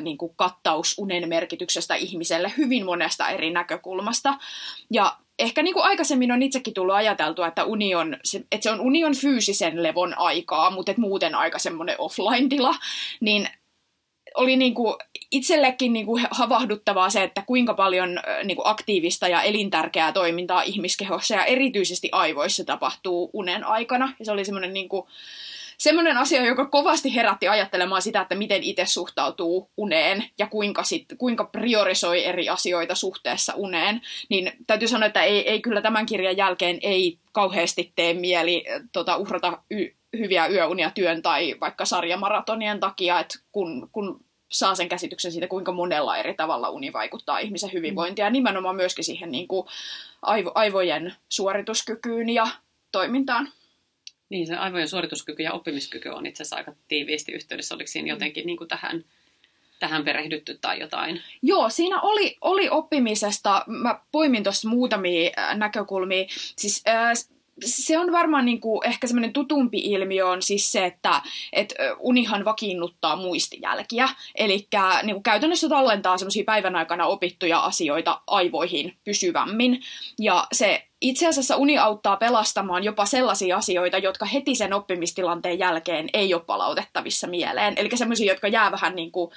niin 0.00 0.18
kuin 0.18 0.32
kattaus 0.36 0.94
unen 0.98 1.28
merkityksestä 1.28 1.94
ihmiselle 1.94 2.52
hyvin 2.56 2.84
monesta 2.84 3.28
eri 3.28 3.50
näkökulmasta. 3.50 4.34
Ja 4.90 5.16
ehkä 5.40 5.62
niin 5.62 5.74
kuin 5.74 5.84
aikaisemmin 5.84 6.32
on 6.32 6.42
itsekin 6.42 6.74
tullut 6.74 6.94
ajateltua, 6.94 7.46
että, 7.46 7.64
uni 7.64 7.94
on, 7.94 8.16
että 8.52 8.62
se 8.62 8.70
on 8.70 8.80
union 8.80 9.14
fyysisen 9.14 9.82
levon 9.82 10.18
aikaa, 10.18 10.70
mutta 10.70 10.90
että 10.90 11.00
muuten 11.00 11.34
aika 11.34 11.58
semmoinen 11.58 11.96
offline-tila, 11.98 12.74
niin 13.20 13.48
oli 14.34 14.56
niin 14.56 14.74
kuin 14.74 14.94
itsellekin 15.30 15.92
niin 15.92 16.06
kuin 16.06 16.26
havahduttavaa 16.30 17.10
se, 17.10 17.22
että 17.22 17.42
kuinka 17.46 17.74
paljon 17.74 18.20
niin 18.44 18.56
kuin 18.56 18.66
aktiivista 18.66 19.28
ja 19.28 19.42
elintärkeää 19.42 20.12
toimintaa 20.12 20.62
ihmiskehossa 20.62 21.34
ja 21.34 21.44
erityisesti 21.44 22.08
aivoissa 22.12 22.64
tapahtuu 22.64 23.30
unen 23.32 23.64
aikana. 23.64 24.12
Ja 24.18 24.24
se 24.24 24.32
oli 24.32 24.44
semmoinen 24.44 24.74
niin 24.74 24.88
kuin, 24.88 25.06
semmoinen 25.80 26.16
asia, 26.16 26.44
joka 26.44 26.66
kovasti 26.66 27.14
herätti 27.14 27.48
ajattelemaan 27.48 28.02
sitä, 28.02 28.20
että 28.20 28.34
miten 28.34 28.62
itse 28.62 28.86
suhtautuu 28.86 29.70
uneen 29.76 30.24
ja 30.38 30.46
kuinka, 30.46 30.82
sit, 30.82 31.04
kuinka 31.18 31.44
priorisoi 31.44 32.24
eri 32.24 32.48
asioita 32.48 32.94
suhteessa 32.94 33.54
uneen. 33.56 34.00
Niin 34.28 34.52
täytyy 34.66 34.88
sanoa, 34.88 35.06
että 35.06 35.22
ei, 35.22 35.48
ei 35.48 35.60
kyllä 35.60 35.82
tämän 35.82 36.06
kirjan 36.06 36.36
jälkeen 36.36 36.78
ei 36.82 37.18
kauheasti 37.32 37.92
tee 37.96 38.14
mieli 38.14 38.64
tota, 38.92 39.16
uhrata 39.16 39.62
y- 39.70 39.94
hyviä 40.18 40.46
yöunia 40.46 40.90
työn 40.90 41.22
tai 41.22 41.56
vaikka 41.60 41.84
sarjamaratonien 41.84 42.80
takia, 42.80 43.20
että 43.20 43.38
kun, 43.52 43.88
kun 43.92 44.24
saa 44.50 44.74
sen 44.74 44.88
käsityksen 44.88 45.32
siitä, 45.32 45.48
kuinka 45.48 45.72
monella 45.72 46.16
eri 46.16 46.34
tavalla 46.34 46.70
uni 46.70 46.92
vaikuttaa 46.92 47.38
ihmisen 47.38 47.72
hyvinvointiin 47.72 48.24
ja 48.24 48.30
nimenomaan 48.30 48.76
myöskin 48.76 49.04
siihen 49.04 49.30
niin 49.30 49.48
kuin 49.48 49.66
aivo, 50.22 50.52
aivojen 50.54 51.14
suorituskykyyn 51.28 52.28
ja 52.28 52.46
toimintaan. 52.92 53.48
Niin, 54.30 54.46
se 54.46 54.56
aivojen 54.56 54.88
suorituskyky 54.88 55.42
ja 55.42 55.52
oppimiskyky 55.52 56.08
on 56.08 56.26
itse 56.26 56.42
asiassa 56.42 56.56
aika 56.56 56.72
tiiviisti 56.88 57.32
yhteydessä. 57.32 57.74
Oliko 57.74 57.86
siinä 57.86 58.08
jotenkin 58.08 58.46
niin 58.46 58.56
kuin 58.56 58.68
tähän, 58.68 59.04
tähän 59.78 60.04
perehdytty 60.04 60.58
tai 60.60 60.80
jotain? 60.80 61.22
Joo, 61.42 61.70
siinä 61.70 62.00
oli, 62.00 62.36
oli 62.40 62.68
oppimisesta. 62.68 63.64
Mä 63.66 64.00
poimin 64.12 64.42
tuossa 64.42 64.68
muutamia 64.68 65.30
näkökulmia. 65.54 66.24
Siis, 66.56 66.82
äh, 66.88 67.12
se 67.64 67.98
on 67.98 68.12
varmaan 68.12 68.44
niin 68.44 68.60
kuin 68.60 68.86
ehkä 68.86 69.06
semmoinen 69.06 69.32
tutumpi 69.32 69.78
ilmiö 69.78 70.26
on 70.26 70.42
siis 70.42 70.72
se, 70.72 70.84
että 70.84 71.22
et 71.52 71.74
unihan 71.98 72.44
vakiinnuttaa 72.44 73.16
muistijälkiä. 73.16 74.08
Eli 74.34 74.68
niin 75.02 75.14
kuin 75.14 75.22
käytännössä 75.22 75.68
tallentaa 75.68 76.18
semmoisia 76.18 76.44
päivän 76.44 76.76
aikana 76.76 77.06
opittuja 77.06 77.60
asioita 77.60 78.20
aivoihin 78.26 78.96
pysyvämmin. 79.04 79.82
Ja 80.18 80.46
se 80.52 80.86
itse 81.00 81.26
asiassa 81.26 81.56
uni 81.56 81.78
auttaa 81.78 82.16
pelastamaan 82.16 82.84
jopa 82.84 83.04
sellaisia 83.04 83.56
asioita, 83.56 83.98
jotka 83.98 84.26
heti 84.26 84.54
sen 84.54 84.72
oppimistilanteen 84.72 85.58
jälkeen 85.58 86.08
ei 86.12 86.34
ole 86.34 86.42
palautettavissa 86.46 87.26
mieleen. 87.26 87.74
Eli 87.76 87.88
semmoisia, 87.94 88.32
jotka 88.32 88.48
jää 88.48 88.72
vähän 88.72 88.96
niin 88.96 89.12
kuin 89.12 89.30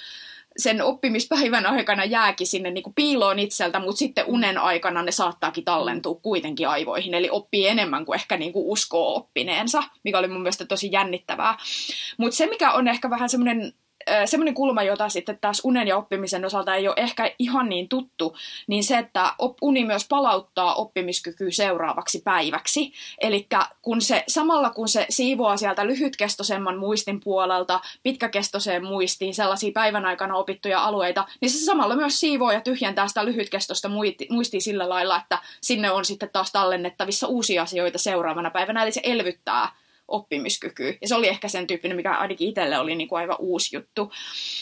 sen 0.57 0.81
oppimispäivän 0.81 1.65
aikana 1.65 2.05
jääkin 2.05 2.47
sinne 2.47 2.71
niin 2.71 2.83
kuin 2.83 2.93
piiloon 2.93 3.39
itseltä, 3.39 3.79
mutta 3.79 3.97
sitten 3.97 4.25
unen 4.27 4.57
aikana 4.57 5.03
ne 5.03 5.11
saattaakin 5.11 5.63
tallentua 5.63 6.15
kuitenkin 6.15 6.69
aivoihin, 6.69 7.13
eli 7.13 7.29
oppii 7.29 7.67
enemmän 7.67 8.05
kuin 8.05 8.15
ehkä 8.15 8.37
niin 8.37 8.53
kuin 8.53 8.65
uskoo 8.65 9.15
oppineensa, 9.15 9.83
mikä 10.03 10.19
oli 10.19 10.27
mun 10.27 10.41
mielestä 10.41 10.65
tosi 10.65 10.91
jännittävää. 10.91 11.57
Mutta 12.17 12.35
se, 12.35 12.45
mikä 12.45 12.71
on 12.71 12.87
ehkä 12.87 13.09
vähän 13.09 13.29
semmoinen 13.29 13.73
semmoinen 14.25 14.53
kulma, 14.53 14.83
jota 14.83 15.09
sitten 15.09 15.37
taas 15.41 15.61
unen 15.63 15.87
ja 15.87 15.97
oppimisen 15.97 16.45
osalta 16.45 16.75
ei 16.75 16.87
ole 16.87 16.95
ehkä 16.97 17.31
ihan 17.39 17.69
niin 17.69 17.89
tuttu, 17.89 18.35
niin 18.67 18.83
se, 18.83 18.97
että 18.97 19.33
uni 19.61 19.85
myös 19.85 20.07
palauttaa 20.09 20.75
oppimiskykyä 20.75 21.51
seuraavaksi 21.51 22.21
päiväksi. 22.23 22.93
Eli 23.21 23.47
kun 23.81 24.01
se, 24.01 24.23
samalla 24.27 24.69
kun 24.69 24.87
se 24.87 25.05
siivoaa 25.09 25.57
sieltä 25.57 25.87
lyhytkestoisemman 25.87 26.77
muistin 26.77 27.19
puolelta 27.19 27.79
pitkäkestoiseen 28.03 28.85
muistiin 28.85 29.33
sellaisia 29.33 29.71
päivän 29.71 30.05
aikana 30.05 30.35
opittuja 30.35 30.83
alueita, 30.83 31.27
niin 31.41 31.51
se 31.51 31.65
samalla 31.65 31.95
myös 31.95 32.19
siivoo 32.19 32.51
ja 32.51 32.61
tyhjentää 32.61 33.07
sitä 33.07 33.25
lyhytkestoista 33.25 33.89
muistia 34.29 34.61
sillä 34.61 34.89
lailla, 34.89 35.17
että 35.17 35.37
sinne 35.61 35.91
on 35.91 36.05
sitten 36.05 36.29
taas 36.33 36.51
tallennettavissa 36.51 37.27
uusia 37.27 37.63
asioita 37.63 37.97
seuraavana 37.97 38.51
päivänä, 38.51 38.83
eli 38.83 38.91
se 38.91 39.01
elvyttää 39.03 39.82
oppimiskyky. 40.13 40.97
Ja 41.01 41.07
se 41.07 41.15
oli 41.15 41.27
ehkä 41.27 41.47
sen 41.47 41.67
tyyppinen, 41.67 41.97
mikä 41.97 42.11
ainakin 42.11 42.49
itselle 42.49 42.77
oli 42.77 42.95
niin 42.95 43.07
kuin 43.07 43.19
aivan 43.19 43.37
uusi 43.39 43.75
juttu. 43.75 44.11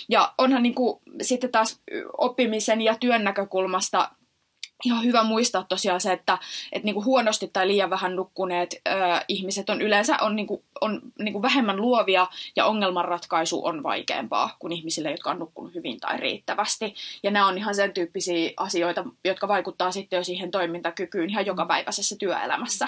Ja 0.10 0.34
onhan 0.38 0.64
niin 0.64 0.76
kuin, 0.76 1.00
sitten 1.22 1.52
taas 1.52 1.82
oppimisen 2.18 2.82
ja 2.82 2.96
työn 3.00 3.24
näkökulmasta 3.24 4.10
ihan 4.86 5.04
hyvä 5.04 5.24
muistaa 5.24 5.66
tosiaan 5.70 6.02
se, 6.02 6.14
että, 6.14 6.38
että 6.72 6.86
niin 6.86 6.94
kuin 6.94 7.06
huonosti 7.06 7.50
tai 7.54 7.68
liian 7.68 7.90
vähän 7.90 8.16
nukkuneet 8.16 8.76
ö, 8.88 8.92
ihmiset 9.28 9.70
on 9.70 9.82
yleensä 9.82 10.18
on, 10.22 10.36
niin 10.36 10.48
kuin, 10.48 10.64
on 10.82 11.02
niin 11.20 11.34
kuin 11.34 11.42
vähemmän 11.42 11.82
luovia 11.82 12.28
ja 12.56 12.66
ongelmanratkaisu 12.66 13.66
on 13.66 13.84
vaikeampaa 13.84 14.56
kuin 14.60 14.74
ihmisille, 14.74 15.12
jotka 15.12 15.32
on 15.32 15.40
nukkunut 15.40 15.76
hyvin 15.76 16.00
tai 16.00 16.18
riittävästi. 16.18 16.96
Ja 17.24 17.32
nämä 17.32 17.48
on 17.48 17.58
ihan 17.58 17.76
sen 17.76 17.94
tyyppisiä 17.94 18.52
asioita, 18.58 19.06
jotka 19.26 19.48
vaikuttaa 19.48 19.92
sitten 19.92 20.18
jo 20.18 20.24
siihen 20.24 20.52
toimintakykyyn 20.52 21.30
ihan 21.30 21.46
jokapäiväisessä 21.46 22.16
työelämässä 22.20 22.88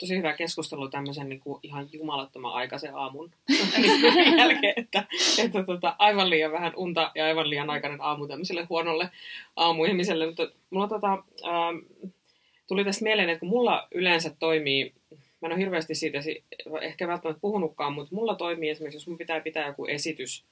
tosi 0.00 0.16
hyvä 0.16 0.32
keskustelu 0.32 0.88
tämmöisen 0.88 1.28
niin 1.28 1.40
kuin 1.40 1.60
ihan 1.62 1.88
jumalattoman 1.92 2.52
aikaisen 2.52 2.94
aamun 2.94 3.30
jälkeen, 4.38 4.74
että, 4.76 5.04
että 5.38 5.64
tota, 5.64 5.96
aivan 5.98 6.30
liian 6.30 6.52
vähän 6.52 6.72
unta 6.76 7.12
ja 7.14 7.24
aivan 7.24 7.50
liian 7.50 7.70
aikainen 7.70 8.00
aamu 8.00 8.26
tämmöiselle 8.26 8.66
huonolle 8.70 9.10
aamuihmiselle. 9.56 10.26
Mutta 10.26 10.50
mulla 10.70 10.88
tota, 10.88 11.12
ähm, 11.44 12.06
tuli 12.68 12.84
tästä 12.84 13.04
mieleen, 13.04 13.28
että 13.28 13.40
kun 13.40 13.48
mulla 13.48 13.88
yleensä 13.94 14.36
toimii, 14.38 14.94
mä 15.10 15.46
en 15.48 15.52
ole 15.52 15.60
hirveästi 15.60 15.94
siitä 15.94 16.18
ehkä 16.82 17.08
välttämättä 17.08 17.40
puhunutkaan, 17.40 17.92
mutta 17.92 18.14
mulla 18.14 18.34
toimii 18.34 18.70
esimerkiksi, 18.70 18.96
jos 18.96 19.08
mun 19.08 19.18
pitää 19.18 19.40
pitää 19.40 19.66
joku 19.66 19.86
esitys, 19.86 20.44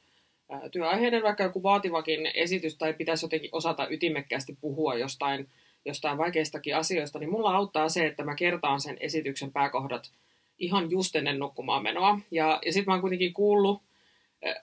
työaiheinen 0.72 1.22
vaikka 1.22 1.42
joku 1.42 1.62
vaativakin 1.62 2.30
esitys 2.34 2.76
tai 2.76 2.94
pitäisi 2.94 3.24
jotenkin 3.24 3.50
osata 3.52 3.88
ytimekkäästi 3.90 4.56
puhua 4.60 4.94
jostain 4.94 5.48
jostain 5.84 6.18
vaikeistakin 6.18 6.76
asioista, 6.76 7.18
niin 7.18 7.30
mulla 7.30 7.56
auttaa 7.56 7.88
se, 7.88 8.06
että 8.06 8.24
mä 8.24 8.34
kertaan 8.34 8.80
sen 8.80 8.96
esityksen 9.00 9.52
pääkohdat 9.52 10.10
ihan 10.58 10.90
just 10.90 11.16
ennen 11.16 11.38
nukkumaan 11.38 11.82
menoa. 11.82 12.18
Ja, 12.30 12.58
ja 12.66 12.72
sitten 12.72 12.90
mä 12.90 12.94
oon 12.94 13.00
kuitenkin 13.00 13.32
kuullut, 13.32 13.82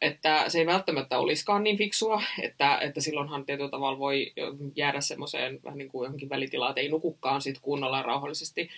että 0.02 0.50
se 0.50 0.60
ei 0.60 0.66
välttämättä 0.66 1.20
olisikaan 1.20 1.64
niin 1.64 1.78
fiksua, 1.78 2.22
että, 2.42 2.78
että 2.78 3.02
silloinhan 3.02 3.46
tietyllä 3.46 3.70
tavalla 3.70 4.00
voi 4.00 4.34
jäädä 4.76 5.02
semmoiseen 5.02 5.60
vähän 5.64 5.78
niin 5.78 5.90
kuin 5.90 6.06
johonkin 6.06 6.30
välitilaan, 6.30 6.70
että 6.70 6.82
ei 6.82 6.90
nukukaan 6.90 7.42
sit 7.42 7.60
kunnolla 7.62 8.02
rauhallisesti. 8.02 8.70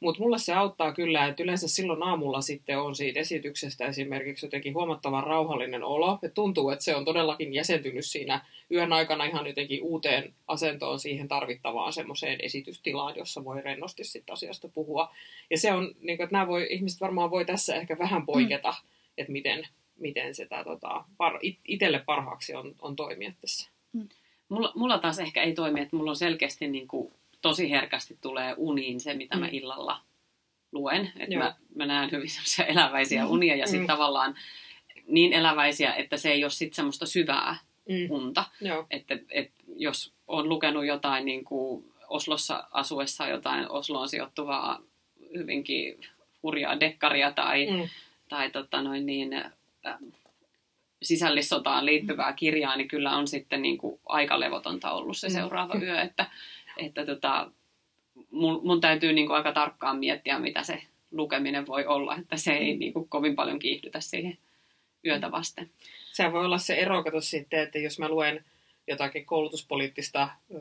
Mutta 0.00 0.22
mulle 0.22 0.38
se 0.38 0.54
auttaa 0.54 0.92
kyllä, 0.92 1.26
että 1.26 1.42
yleensä 1.42 1.68
silloin 1.68 2.02
aamulla 2.02 2.40
sitten 2.40 2.78
on 2.78 2.94
siitä 2.96 3.20
esityksestä 3.20 3.86
esimerkiksi 3.86 4.46
jotenkin 4.46 4.74
huomattavan 4.74 5.24
rauhallinen 5.24 5.84
olo. 5.84 6.18
Ja 6.22 6.30
tuntuu, 6.30 6.70
että 6.70 6.84
se 6.84 6.96
on 6.96 7.04
todellakin 7.04 7.54
jäsentynyt 7.54 8.06
siinä 8.06 8.46
yön 8.70 8.92
aikana 8.92 9.24
ihan 9.24 9.46
jotenkin 9.46 9.82
uuteen 9.82 10.34
asentoon 10.46 10.98
siihen 10.98 11.28
tarvittavaan 11.28 11.92
semmoiseen 11.92 12.38
esitystilaan, 12.42 13.16
jossa 13.16 13.44
voi 13.44 13.62
rennosti 13.62 14.04
sitten 14.04 14.32
asiasta 14.32 14.68
puhua. 14.68 15.14
Ja 15.50 15.58
se 15.58 15.72
on, 15.72 15.94
niin 16.00 16.16
kuin, 16.16 16.24
että 16.24 16.36
nämä 16.36 16.46
voi, 16.46 16.66
ihmiset 16.70 17.00
varmaan 17.00 17.30
voi 17.30 17.44
tässä 17.44 17.74
ehkä 17.74 17.98
vähän 17.98 18.26
poiketa, 18.26 18.70
mm. 18.70 18.88
että 19.18 19.32
miten, 19.32 19.68
miten 19.98 20.34
sitä 20.34 20.64
tota, 20.64 21.04
par, 21.16 21.38
itselle 21.64 22.02
parhaaksi 22.06 22.54
on, 22.54 22.74
on 22.82 22.96
toimia 22.96 23.32
tässä. 23.40 23.70
Mm. 23.92 24.08
Mulla, 24.48 24.72
mulla 24.74 24.98
taas 24.98 25.18
ehkä 25.18 25.42
ei 25.42 25.52
toimi, 25.52 25.80
että 25.80 25.96
mulla 25.96 26.10
on 26.10 26.16
selkeästi 26.16 26.68
niin 26.68 26.88
kuin 26.88 27.12
tosi 27.42 27.70
herkästi 27.70 28.18
tulee 28.20 28.54
uniin 28.56 29.00
se, 29.00 29.14
mitä 29.14 29.36
mm. 29.36 29.40
mä 29.40 29.48
illalla 29.52 30.00
luen. 30.72 31.12
Että 31.16 31.36
mä, 31.36 31.54
mä 31.74 31.86
näen 31.86 32.10
hyvin 32.12 32.30
semmoisia 32.30 32.66
eläväisiä 32.74 33.24
mm. 33.24 33.30
unia 33.30 33.56
ja 33.56 33.66
sitten 33.66 33.80
mm. 33.80 33.86
tavallaan 33.86 34.34
niin 35.06 35.32
eläväisiä, 35.32 35.94
että 35.94 36.16
se 36.16 36.30
ei 36.30 36.44
ole 36.44 36.50
sitten 36.50 36.76
semmoista 36.76 37.06
syvää 37.06 37.56
mm. 37.88 38.10
unta. 38.10 38.44
Että 38.90 39.18
et, 39.30 39.50
jos 39.76 40.12
on 40.26 40.48
lukenut 40.48 40.86
jotain 40.86 41.24
niin 41.24 41.44
kuin 41.44 41.92
Oslossa 42.08 42.68
asuessa 42.70 43.28
jotain 43.28 43.70
Osloon 43.70 44.08
sijoittuvaa 44.08 44.80
hyvinkin 45.34 46.00
hurjaa 46.42 46.80
dekkaria 46.80 47.32
tai, 47.32 47.66
mm. 47.66 47.88
tai 48.28 48.50
tota 48.50 48.82
noin 48.82 49.06
niin, 49.06 49.32
äh, 49.32 49.98
sisällissotaan 51.02 51.86
liittyvää 51.86 52.32
kirjaa, 52.32 52.76
niin 52.76 52.88
kyllä 52.88 53.16
on 53.16 53.28
sitten 53.28 53.62
niin 53.62 53.78
kuin 53.78 54.00
aika 54.06 54.40
levotonta 54.40 54.92
ollut 54.92 55.16
se 55.16 55.28
mm. 55.28 55.34
seuraava 55.34 55.74
mm. 55.74 55.82
yö, 55.82 56.00
että 56.00 56.26
että 56.76 57.06
tota, 57.06 57.50
mun, 58.30 58.60
mun 58.64 58.80
täytyy 58.80 59.12
niin 59.12 59.26
kuin 59.26 59.36
aika 59.36 59.52
tarkkaan 59.52 59.98
miettiä, 59.98 60.38
mitä 60.38 60.62
se 60.62 60.82
lukeminen 61.10 61.66
voi 61.66 61.86
olla, 61.86 62.16
että 62.16 62.36
se 62.36 62.52
ei 62.52 62.76
niin 62.76 62.92
kuin 62.92 63.08
kovin 63.08 63.36
paljon 63.36 63.58
kiihdytä 63.58 64.00
siihen 64.00 64.38
yötä 65.06 65.30
vasten. 65.30 65.70
Se 66.12 66.32
voi 66.32 66.44
olla 66.44 66.58
se 66.58 66.74
ero, 66.74 67.04
kato 67.04 67.20
sitten, 67.20 67.60
että 67.60 67.78
jos 67.78 67.98
mä 67.98 68.08
luen 68.08 68.44
jotakin 68.88 69.26
koulutuspoliittista 69.26 70.28
ö, 70.54 70.58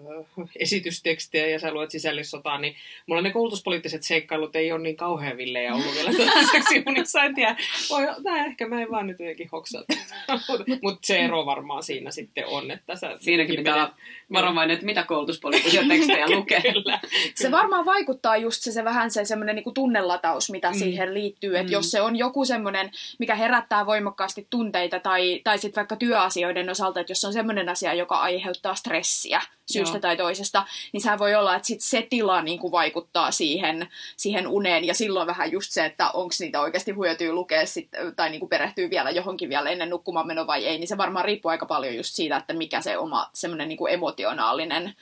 esitystekstiä 0.59 1.47
ja 1.47 1.59
sä 1.59 1.73
luet 1.73 1.91
sisällissotaa, 1.91 2.59
niin 2.59 2.75
mulla 3.07 3.21
ne 3.21 3.31
koulutuspoliittiset 3.31 4.03
seikkailut 4.03 4.55
ei 4.55 4.71
ole 4.71 4.81
niin 4.81 4.97
kauhean 4.97 5.37
villejä 5.37 5.73
ollut 5.73 5.95
vielä 5.95 6.11
toiseksi 6.33 6.83
unissa. 6.87 7.23
En 7.23 7.35
tiedä, 7.35 7.55
voi, 7.89 8.07
tää 8.23 8.45
ehkä 8.45 8.67
mä 8.67 8.81
en 8.81 8.91
vaan 8.91 9.07
nyt 9.07 9.19
jotenkin 9.19 9.49
hoksaa. 9.51 9.83
Mutta 10.83 10.99
se 11.03 11.19
ero 11.19 11.45
varmaan 11.45 11.83
siinä 11.83 12.11
sitten 12.11 12.47
on, 12.47 12.71
että 12.71 12.95
sä... 12.95 13.17
Siinäkin 13.19 13.55
pitää 13.55 13.75
olla 13.75 13.93
varovainen, 14.33 14.73
että 14.73 14.85
mitä 14.85 15.03
koulutuspoliittisia 15.03 15.83
tekstejä 15.87 16.29
lukee. 16.29 16.61
kyllä, 16.61 16.99
Se 17.35 17.51
varmaan 17.51 17.85
vaikuttaa 17.85 18.37
just 18.37 18.61
se, 18.61 18.71
se 18.71 18.83
vähän 18.83 19.11
se 19.11 19.25
semmoinen 19.25 19.55
niin 19.55 19.73
tunnelataus, 19.73 20.49
mitä 20.49 20.71
mm. 20.71 20.77
siihen 20.77 21.13
liittyy. 21.13 21.57
Että 21.57 21.69
mm. 21.69 21.73
jos 21.73 21.91
se 21.91 22.01
on 22.01 22.15
joku 22.15 22.45
semmoinen, 22.45 22.91
mikä 23.19 23.35
herättää 23.35 23.85
voimakkaasti 23.85 24.47
tunteita 24.49 24.99
tai, 24.99 25.41
tai 25.43 25.57
sitten 25.57 25.81
vaikka 25.81 25.95
työasioiden 25.95 26.69
osalta, 26.69 26.99
että 26.99 27.11
jos 27.11 27.25
on 27.25 27.33
semmoinen 27.33 27.69
asia, 27.69 27.93
joka 27.93 28.14
joka 28.15 28.23
aiheuttaa 28.23 28.75
stressiä 28.75 29.41
syystä 29.65 29.95
Joo. 29.95 30.01
tai 30.01 30.17
toisesta, 30.17 30.65
niin 30.93 31.01
sehän 31.01 31.19
voi 31.19 31.35
olla, 31.35 31.55
että 31.55 31.67
sit 31.67 31.81
se 31.81 32.07
tila 32.09 32.41
niin 32.41 32.59
kuin 32.59 32.71
vaikuttaa 32.71 33.31
siihen, 33.31 33.87
siihen 34.17 34.47
uneen, 34.47 34.83
ja 34.85 34.93
silloin 34.93 35.27
vähän 35.27 35.51
just 35.51 35.71
se, 35.71 35.85
että 35.85 36.09
onko 36.09 36.35
niitä 36.39 36.61
oikeasti 36.61 36.95
hyötyä 36.95 37.33
lukea 37.33 37.65
sit, 37.65 37.89
tai 38.15 38.29
niin 38.29 38.39
kuin 38.39 38.49
perehtyy 38.49 38.89
vielä 38.89 39.09
johonkin 39.09 39.49
vielä 39.49 39.69
ennen 39.69 39.89
nukkumaan 39.89 40.27
meno 40.27 40.47
vai 40.47 40.65
ei, 40.65 40.77
niin 40.77 40.87
se 40.87 40.97
varmaan 40.97 41.25
riippuu 41.25 41.49
aika 41.49 41.65
paljon 41.65 41.95
just 41.95 42.15
siitä, 42.15 42.37
että 42.37 42.53
mikä 42.53 42.81
se 42.81 42.97
oma 42.97 43.29
semmoinen 43.33 43.69
niin 43.69 43.89
emotionaalinen 43.89 44.93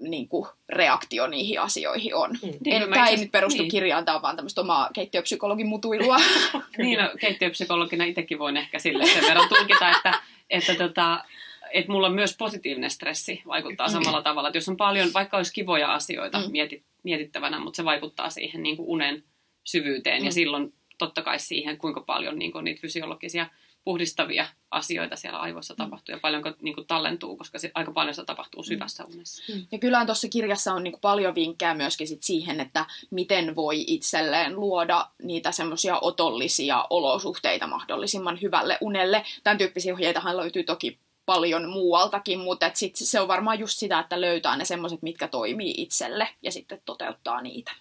niin 0.00 0.28
kuin, 0.28 0.48
reaktio 0.68 1.26
niihin 1.26 1.60
asioihin 1.60 2.14
on. 2.14 2.30
Mm. 2.30 2.48
Niin, 2.64 2.82
En, 2.82 2.82
no 2.82 2.88
tämä 2.88 3.08
ei 3.08 3.16
nyt 3.16 3.32
perustu 3.32 3.62
niin. 3.62 3.70
kirjaan, 3.70 4.04
tämä 4.04 4.16
on 4.16 4.22
vaan 4.22 4.36
tämmöistä 4.36 4.60
omaa 4.60 4.90
keittiöpsykologin 4.92 5.66
mutuilua. 5.66 6.16
Niin, 6.78 6.98
no, 6.98 7.10
keittiöpsykologina 7.20 8.04
itsekin 8.04 8.38
voin 8.38 8.56
ehkä 8.56 8.78
sille 8.78 9.06
sen 9.06 9.24
verran 9.28 9.48
tulkita, 9.48 9.90
että, 9.90 10.14
että, 10.50 10.74
tota, 10.74 11.24
että 11.72 11.92
mulla 11.92 12.08
myös 12.10 12.36
positiivinen 12.36 12.90
stressi 12.90 13.42
vaikuttaa 13.46 13.88
samalla 13.88 14.22
tavalla. 14.22 14.48
Että 14.48 14.56
jos 14.58 14.68
on 14.68 14.76
paljon, 14.76 15.12
vaikka 15.14 15.36
olisi 15.36 15.52
kivoja 15.52 15.94
asioita 15.94 16.40
Mm. 16.40 16.50
mietit, 16.50 16.84
mietittävänä, 17.02 17.58
mutta 17.58 17.76
se 17.76 17.84
vaikuttaa 17.84 18.30
siihen 18.30 18.62
niin 18.62 18.76
kuin 18.76 18.88
unen 18.88 19.24
syvyyteen 19.64 20.20
Mm. 20.22 20.26
ja 20.26 20.32
silloin 20.32 20.72
totta 20.98 21.22
kai 21.22 21.38
siihen, 21.38 21.78
kuinka 21.78 22.00
paljon 22.00 22.38
niin 22.38 22.52
kuin 22.52 22.64
niitä 22.64 22.80
fysiologisia 22.80 23.46
puhdistavia 23.84 24.46
asioita 24.70 25.16
siellä 25.16 25.38
aivoissa 25.38 25.74
tapahtuu 25.74 26.14
ja 26.14 26.18
paljonko 26.22 26.52
niin 26.60 26.74
kuin 26.74 26.86
tallentuu, 26.86 27.36
koska 27.36 27.58
se, 27.58 27.70
aika 27.74 27.92
paljon 27.92 28.14
se 28.14 28.24
tapahtuu 28.24 28.62
syvässä 28.62 29.04
unessa. 29.04 29.52
Ja 29.72 29.78
kyllähän 29.78 30.06
tuossa 30.06 30.28
kirjassa 30.28 30.74
on 30.74 30.84
niin 30.84 30.92
kuin 30.92 31.00
paljon 31.00 31.34
vinkkejä 31.34 31.74
myöskin 31.74 32.08
sit 32.08 32.22
siihen, 32.22 32.60
että 32.60 32.86
miten 33.10 33.56
voi 33.56 33.84
itselleen 33.86 34.60
luoda 34.60 35.08
niitä 35.22 35.52
semmoisia 35.52 35.98
otollisia 36.00 36.86
olosuhteita 36.90 37.66
mahdollisimman 37.66 38.38
hyvälle 38.42 38.78
unelle. 38.80 39.24
Tämän 39.44 39.58
tyyppisiä 39.58 39.94
ohjeitahan 39.94 40.36
löytyy 40.36 40.62
toki 40.62 40.98
paljon 41.26 41.68
muualtakin, 41.68 42.38
mutta 42.38 42.70
sit 42.74 42.92
se 42.96 43.20
on 43.20 43.28
varmaan 43.28 43.58
just 43.58 43.78
sitä, 43.78 43.98
että 43.98 44.20
löytää 44.20 44.56
ne 44.56 44.64
semmoiset, 44.64 45.02
mitkä 45.02 45.28
toimii 45.28 45.74
itselle 45.76 46.28
ja 46.42 46.52
sitten 46.52 46.82
toteuttaa 46.84 47.42
niitä. 47.42 47.72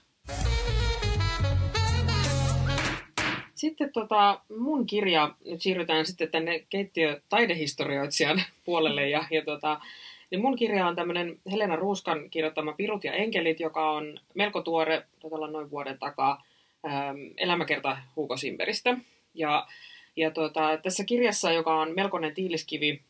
Sitten 3.55 3.93
tota, 3.93 4.41
mun 4.59 4.85
kirja, 4.85 5.35
nyt 5.45 5.61
siirrytään 5.61 6.05
sitten 6.05 6.31
tänne 6.31 6.65
keittiö-taidehistorioitsijan 6.69 8.41
puolelle. 8.65 9.09
Ja, 9.09 9.25
ja 9.31 9.45
tota, 9.45 9.79
niin 10.31 10.41
mun 10.41 10.55
kirja 10.55 10.87
on 10.87 10.95
tämmöinen 10.95 11.39
Helena 11.51 11.75
Ruuskan 11.75 12.29
kirjoittama 12.29 12.73
Pirut 12.73 13.03
ja 13.03 13.13
enkelit, 13.13 13.59
joka 13.59 13.91
on 13.91 14.19
melko 14.33 14.61
tuore, 14.61 15.05
taitaa 15.21 15.47
noin 15.47 15.71
vuoden 15.71 15.99
takaa, 15.99 16.43
ähm, 16.85 17.17
elämäkerta 17.37 17.97
Hugo 18.15 18.37
Simberistä. 18.37 18.97
Ja, 19.33 19.67
ja 20.15 20.31
tota, 20.31 20.77
tässä 20.83 21.03
kirjassa, 21.03 21.51
joka 21.51 21.81
on 21.81 21.95
melkoinen 21.95 22.33
tiiliskivi, 22.33 23.01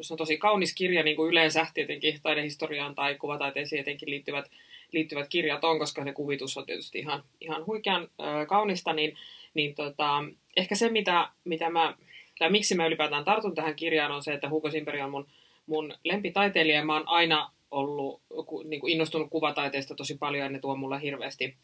se 0.00 0.14
on 0.14 0.18
tosi 0.18 0.38
kaunis 0.38 0.74
kirja, 0.74 1.02
niin 1.02 1.16
kuin 1.16 1.30
yleensä 1.30 1.66
tietenkin 1.74 2.20
taidehistoriaan 2.22 2.94
tai 2.94 3.14
kuvataiteeseen 3.14 3.80
jotenkin 3.80 4.10
liittyvät, 4.10 4.50
liittyvät 4.92 5.28
kirjat 5.28 5.64
on, 5.64 5.78
koska 5.78 6.04
se 6.04 6.12
kuvitus 6.12 6.56
on 6.56 6.66
tietysti 6.66 6.98
ihan, 6.98 7.22
ihan 7.40 7.66
huikean 7.66 8.08
kaunista, 8.48 8.92
niin, 8.92 9.16
niin 9.54 9.74
tota, 9.74 10.24
ehkä 10.56 10.74
se, 10.74 10.88
mitä, 10.88 11.28
mitä 11.44 11.70
mä, 11.70 11.94
tai 12.38 12.50
miksi 12.50 12.74
mä 12.74 12.86
ylipäätään 12.86 13.24
tartun 13.24 13.54
tähän 13.54 13.76
kirjaan, 13.76 14.12
on 14.12 14.22
se, 14.22 14.32
että 14.32 14.48
Hugo 14.48 14.70
Simperi 14.70 15.02
on 15.02 15.10
mun, 15.10 15.26
mun 15.66 15.94
lempitaiteilija, 16.04 16.78
ja 16.78 16.84
mä 16.84 16.94
oon 16.94 17.08
aina 17.08 17.50
ollut 17.70 18.20
niin 18.64 18.80
kuin 18.80 18.92
innostunut 18.92 19.30
kuvataiteesta 19.30 19.94
tosi 19.94 20.18
paljon, 20.18 20.44
ja 20.44 20.48
ne 20.48 20.58
tuo 20.58 20.76
mulle 20.76 21.02
hirveästi 21.02 21.56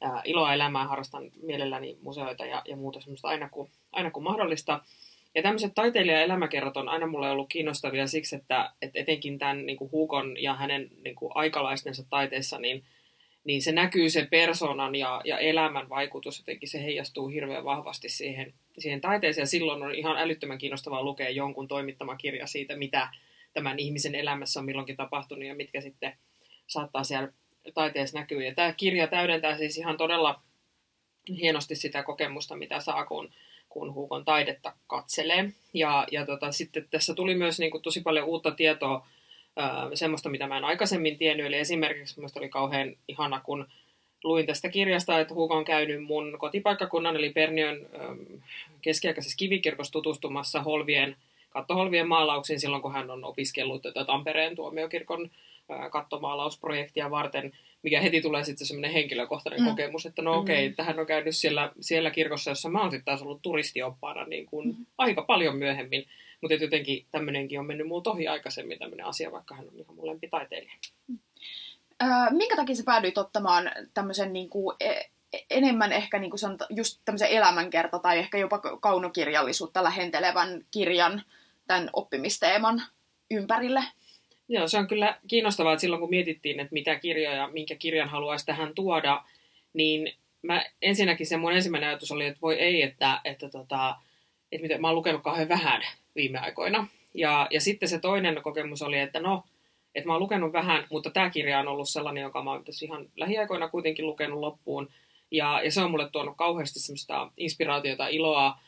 ää, 0.00 0.22
iloa 0.24 0.54
elämään, 0.54 0.88
harrastan 0.88 1.30
mielelläni 1.42 1.98
museoita 2.02 2.46
ja, 2.46 2.62
ja 2.68 2.76
muuta 2.76 3.00
semmoista 3.00 3.28
aina 3.28 3.48
kun, 3.48 3.68
aina 3.92 4.10
kun 4.10 4.22
mahdollista. 4.22 4.80
Ja 5.34 5.42
tämmöiset 5.42 5.74
taiteilija-elämäkerrat 5.74 6.76
on 6.76 6.88
aina 6.88 7.06
mulle 7.06 7.30
ollut 7.30 7.48
kiinnostavia 7.48 8.06
siksi, 8.06 8.36
että, 8.36 8.72
että 8.82 8.98
etenkin 8.98 9.38
tämän 9.38 9.66
niin 9.66 9.76
kuin 9.76 10.42
ja 10.42 10.54
hänen 10.54 10.90
niin 11.04 11.16
kuin 11.16 11.32
aikalaistensa 11.34 12.06
taiteessa, 12.10 12.58
niin, 12.58 12.84
niin 13.44 13.62
se 13.62 13.72
näkyy 13.72 14.10
se 14.10 14.26
persoonan 14.30 14.94
ja, 14.94 15.20
ja 15.24 15.38
elämän 15.38 15.88
vaikutus, 15.88 16.38
jotenkin 16.38 16.68
se 16.68 16.84
heijastuu 16.84 17.28
hirveän 17.28 17.64
vahvasti 17.64 18.08
siihen, 18.08 18.54
siihen 18.78 19.00
taiteeseen. 19.00 19.42
Ja 19.42 19.46
silloin 19.46 19.82
on 19.82 19.94
ihan 19.94 20.16
älyttömän 20.16 20.58
kiinnostavaa 20.58 21.02
lukea 21.02 21.30
jonkun 21.30 21.68
toimittama 21.68 22.16
kirja 22.16 22.46
siitä, 22.46 22.76
mitä 22.76 23.08
tämän 23.52 23.78
ihmisen 23.78 24.14
elämässä 24.14 24.60
on 24.60 24.66
milloinkin 24.66 24.96
tapahtunut 24.96 25.44
ja 25.44 25.54
mitkä 25.54 25.80
sitten 25.80 26.12
saattaa 26.66 27.04
siellä 27.04 27.32
taiteessa 27.74 28.18
näkyä. 28.18 28.44
Ja 28.44 28.54
tämä 28.54 28.72
kirja 28.72 29.06
täydentää 29.06 29.58
siis 29.58 29.78
ihan 29.78 29.96
todella 29.96 30.42
hienosti 31.28 31.74
sitä 31.74 32.02
kokemusta, 32.02 32.56
mitä 32.56 32.80
saa, 32.80 33.06
kun, 33.06 33.30
kun 33.68 33.94
Huukon 33.94 34.24
taidetta 34.24 34.72
katselee. 34.86 35.52
Ja, 35.74 36.06
ja 36.10 36.26
tota, 36.26 36.52
sitten 36.52 36.86
tässä 36.90 37.14
tuli 37.14 37.34
myös 37.34 37.58
niin 37.58 37.70
kuin, 37.70 37.82
tosi 37.82 38.00
paljon 38.00 38.26
uutta 38.26 38.50
tietoa, 38.50 39.06
semmoista, 39.94 40.28
mitä 40.28 40.46
mä 40.46 40.56
en 40.56 40.64
aikaisemmin 40.64 41.18
tiennyt. 41.18 41.46
Eli 41.46 41.56
esimerkiksi 41.56 42.16
minusta 42.16 42.40
oli 42.40 42.48
kauhean 42.48 42.96
ihana, 43.08 43.40
kun 43.40 43.66
luin 44.24 44.46
tästä 44.46 44.68
kirjasta, 44.68 45.20
että 45.20 45.34
Hugo 45.34 45.54
on 45.54 45.64
käynyt 45.64 46.04
mun 46.04 46.36
kotipaikkakunnan, 46.38 47.16
eli 47.16 47.30
Perniön 47.30 47.86
äm, 48.00 48.18
keskiaikaisessa 48.82 49.36
kivikirkossa 49.36 49.92
tutustumassa 49.92 50.62
holvien, 50.62 51.16
kattoholvien 51.50 52.08
maalauksiin 52.08 52.60
silloin, 52.60 52.82
kun 52.82 52.92
hän 52.92 53.10
on 53.10 53.24
opiskellut 53.24 53.82
tätä 53.82 54.04
Tampereen 54.04 54.56
tuomiokirkon 54.56 55.30
kattomaalausprojektia 55.90 57.10
varten, 57.10 57.52
mikä 57.82 58.00
heti 58.00 58.20
tulee 58.20 58.44
sitten 58.44 58.66
semmoinen 58.66 58.92
henkilökohtainen 58.92 59.60
Mm. 59.60 59.64
mm. 59.64 59.70
kokemus, 59.70 60.06
että 60.06 60.22
no 60.22 60.38
okei, 60.38 60.66
Mm. 60.66 60.70
että 60.70 60.84
hän 60.84 60.98
on 60.98 61.06
käynyt 61.06 61.36
siellä, 61.36 61.72
siellä 61.80 62.10
kirkossa, 62.10 62.50
jossa 62.50 62.68
mä 62.68 62.80
oon 62.80 62.90
sitten 62.90 63.04
taas 63.04 63.22
ollut 63.22 63.42
turistioppaana 63.42 64.24
niin 64.24 64.46
kuin 64.46 64.68
Mm. 64.68 64.86
aika 64.98 65.22
paljon 65.22 65.56
myöhemmin, 65.56 66.06
mutta 66.40 66.54
jotenkin 66.54 67.06
tämmöinenkin 67.10 67.60
on 67.60 67.66
mennyt 67.66 67.86
mulla 67.88 68.10
ohi 68.12 68.28
aikaisemmin 68.28 68.78
tämmöinen 68.78 69.06
asia, 69.06 69.32
vaikka 69.32 69.54
hän 69.54 69.68
on 69.68 69.78
ihan 69.78 69.94
mun 69.96 70.06
lempitaiteilija. 70.06 70.72
Öö, 72.02 72.08
minkä 72.30 72.56
takia 72.56 72.74
sä 72.74 72.82
päädyit 72.86 73.18
ottamaan 73.18 73.70
tämmöisen 73.94 74.32
niin 74.32 74.48
kuin, 74.48 74.76
e- 74.80 74.90
e- 75.32 75.44
enemmän 75.50 75.92
ehkä 75.92 76.18
niin 76.18 76.30
kuin 76.30 76.38
sanota, 76.38 76.66
just 76.70 77.00
tämmöisen 77.04 77.28
elämänkerta 77.28 77.98
tai 77.98 78.18
ehkä 78.18 78.38
jopa 78.38 78.58
kaunokirjallisuutta 78.80 79.84
lähentelevän 79.84 80.64
kirjan 80.70 81.22
tämän 81.66 81.90
oppimisteeman 81.92 82.82
ympärille? 83.30 83.84
Joo, 84.48 84.68
se 84.68 84.78
on 84.78 84.86
kyllä 84.86 85.18
kiinnostavaa, 85.28 85.72
että 85.72 85.80
silloin 85.80 86.00
kun 86.00 86.10
mietittiin, 86.10 86.60
että 86.60 86.72
mitä 86.72 86.96
kirjoja, 86.96 87.48
minkä 87.48 87.74
kirjan 87.74 88.08
haluaisi 88.08 88.46
tähän 88.46 88.74
tuoda, 88.74 89.24
niin 89.72 90.12
mä 90.42 90.64
ensinnäkin 90.82 91.26
se 91.26 91.36
mun 91.36 91.52
ensimmäinen 91.52 91.88
ajatus 91.88 92.12
oli, 92.12 92.26
että 92.26 92.40
voi 92.40 92.54
ei, 92.54 92.82
että, 92.82 93.20
että, 93.24 93.48
tota, 93.48 93.96
että 94.52 94.62
mitä, 94.62 94.78
mä 94.78 94.88
oon 94.88 94.96
lukenut 94.96 95.22
kauhean 95.22 95.48
vähän 95.48 95.82
viime 96.16 96.38
aikoina. 96.38 96.86
Ja, 97.14 97.46
ja 97.50 97.60
sitten 97.60 97.88
se 97.88 97.98
toinen 97.98 98.42
kokemus 98.42 98.82
oli, 98.82 98.98
että 98.98 99.20
no, 99.20 99.42
että 99.94 100.06
mä 100.06 100.12
oon 100.12 100.22
lukenut 100.22 100.52
vähän, 100.52 100.86
mutta 100.90 101.10
tämä 101.10 101.30
kirja 101.30 101.60
on 101.60 101.68
ollut 101.68 101.88
sellainen, 101.88 102.22
jonka 102.22 102.42
mä 102.42 102.50
oon 102.50 102.64
tässä 102.64 102.86
ihan 102.86 103.08
lähiaikoina 103.16 103.68
kuitenkin 103.68 104.06
lukenut 104.06 104.40
loppuun. 104.40 104.88
Ja, 105.30 105.60
ja 105.64 105.72
se 105.72 105.80
on 105.80 105.90
mulle 105.90 106.10
tuonut 106.10 106.36
kauheasti 106.36 106.80
semmoista 106.80 107.30
inspiraatiota, 107.36 108.08
iloa, 108.08 108.58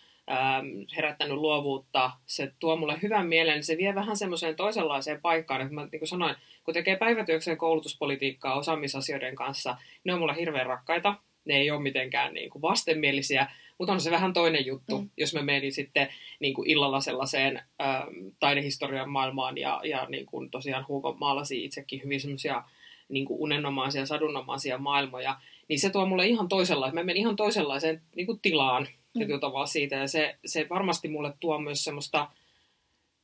herättänyt 0.96 1.36
luovuutta. 1.36 2.10
Se 2.26 2.52
tuo 2.58 2.76
mulle 2.76 2.98
hyvän 3.02 3.26
mielen, 3.26 3.54
niin 3.54 3.64
se 3.64 3.76
vie 3.76 3.94
vähän 3.94 4.16
semmoiseen 4.16 4.56
toisenlaiseen 4.56 5.20
paikkaan. 5.20 5.60
Että 5.60 5.74
mä 5.74 5.88
niin 5.92 6.00
kuin 6.00 6.08
sanoin, 6.08 6.36
kun 6.64 6.74
tekee 6.74 6.96
päivätyökseen 6.96 7.56
koulutuspolitiikkaa 7.58 8.54
osaamisasioiden 8.58 9.34
kanssa, 9.34 9.76
ne 10.04 10.12
on 10.12 10.18
mulle 10.18 10.36
hirveän 10.36 10.66
rakkaita. 10.66 11.14
Ne 11.44 11.56
ei 11.56 11.70
ole 11.70 11.82
mitenkään 11.82 12.34
niin 12.34 12.50
kuin 12.50 12.62
vastenmielisiä, 12.62 13.46
mutta 13.78 13.92
on 13.92 14.00
se 14.00 14.10
vähän 14.10 14.32
toinen 14.32 14.66
juttu, 14.66 14.98
Mm. 14.98 15.10
jos 15.16 15.34
mä 15.34 15.42
menin 15.42 15.72
sitten 15.72 16.08
niin 16.40 16.54
kuin 16.54 16.70
illalla 16.70 17.00
sellaiseen 17.00 17.62
ähm, 17.82 18.08
taidehistorian 18.40 19.10
maailmaan 19.10 19.58
ja, 19.58 19.80
ja 19.84 20.06
niin 20.08 20.26
kuin 20.26 20.50
tosiaan 20.50 20.84
Hugo 20.88 21.16
maalasi 21.20 21.64
itsekin 21.64 22.00
hyvin 22.04 22.20
semmoisia 22.20 22.62
niin 23.08 23.24
kuin 23.24 23.40
unenomaisia, 23.40 24.06
sadunomaisia 24.06 24.78
maailmoja, 24.78 25.36
niin 25.68 25.80
se 25.80 25.90
tuo 25.90 26.06
mulle 26.06 26.26
ihan 26.26 26.48
toisenlaisen, 26.48 26.94
mä 26.94 27.02
menen 27.02 27.16
ihan 27.20 27.36
toisenlaiseen 27.36 28.02
niin 28.16 28.26
kuin 28.26 28.40
tilaan 28.42 28.88
tietyllä 29.12 29.40
tavalla 29.40 29.66
siitä, 29.66 29.96
ja 29.96 30.08
se, 30.08 30.36
se 30.46 30.66
varmasti 30.70 31.08
mulle 31.08 31.32
tuo 31.40 31.58
myös 31.58 31.84
semmoista, 31.84 32.30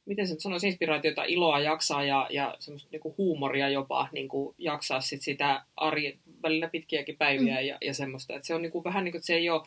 miten 0.05 0.27
se 0.27 0.33
nyt 0.35 0.41
sanoisi, 0.41 0.67
inspiraatiota, 0.67 1.25
iloa 1.25 1.61
jaksaa 1.61 2.05
ja, 2.05 2.27
ja 2.31 2.57
semmoista 2.59 2.89
niin 2.93 3.01
kuin 3.01 3.15
huumoria 3.19 3.69
jopa 3.69 4.09
niin 4.13 4.29
kuin 4.29 4.55
jaksaa 4.59 5.01
sit 5.01 5.23
sitä 5.23 5.65
arjen, 5.77 6.19
välillä 6.43 6.69
pitkiäkin 6.69 7.17
päiviä 7.17 7.61
mm. 7.61 7.67
ja, 7.67 7.79
ja 7.81 7.95
semmoista, 7.95 8.35
että 8.35 8.47
se 8.47 8.55
on 8.55 8.63
niin 8.63 8.73
kuin, 8.73 8.85
vähän 8.85 9.05
niin 9.05 9.13
kuin, 9.13 9.19
että 9.19 9.27
se 9.27 9.35
ei 9.35 9.51
ole 9.51 9.63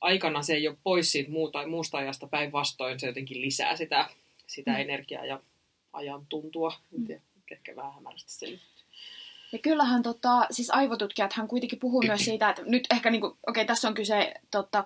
aikana 0.00 0.42
se 0.42 0.54
ei 0.54 0.68
ole 0.68 0.76
pois 0.84 1.12
siitä 1.12 1.30
muuta, 1.30 1.66
muusta 1.66 1.98
ajasta 1.98 2.26
päinvastoin, 2.26 3.00
se 3.00 3.06
jotenkin 3.06 3.40
lisää 3.40 3.76
sitä, 3.76 4.08
sitä 4.46 4.70
Mm. 4.70 4.76
mm. 4.76 4.80
energiaa 4.80 5.26
ja 5.26 5.40
ajan 5.92 6.26
tuntua. 6.28 6.72
Tiedä, 7.06 7.22
ehkä 7.50 7.76
vähän 7.76 7.94
hämärästi 7.94 8.32
selittää. 8.32 8.77
Ja 9.52 9.58
kyllähän 9.58 10.02
tota, 10.02 10.46
siis 10.50 10.70
aivotutkijat 10.70 11.32
hän 11.32 11.48
kuitenkin 11.48 11.78
puhuu 11.78 12.02
myös 12.06 12.24
siitä, 12.24 12.50
että 12.50 12.62
nyt 12.66 12.84
ehkä, 12.90 13.10
niin 13.10 13.24
okei, 13.24 13.40
okay, 13.46 13.64
tässä 13.64 13.88
on 13.88 13.94
kyse 13.94 14.34
tota, 14.50 14.84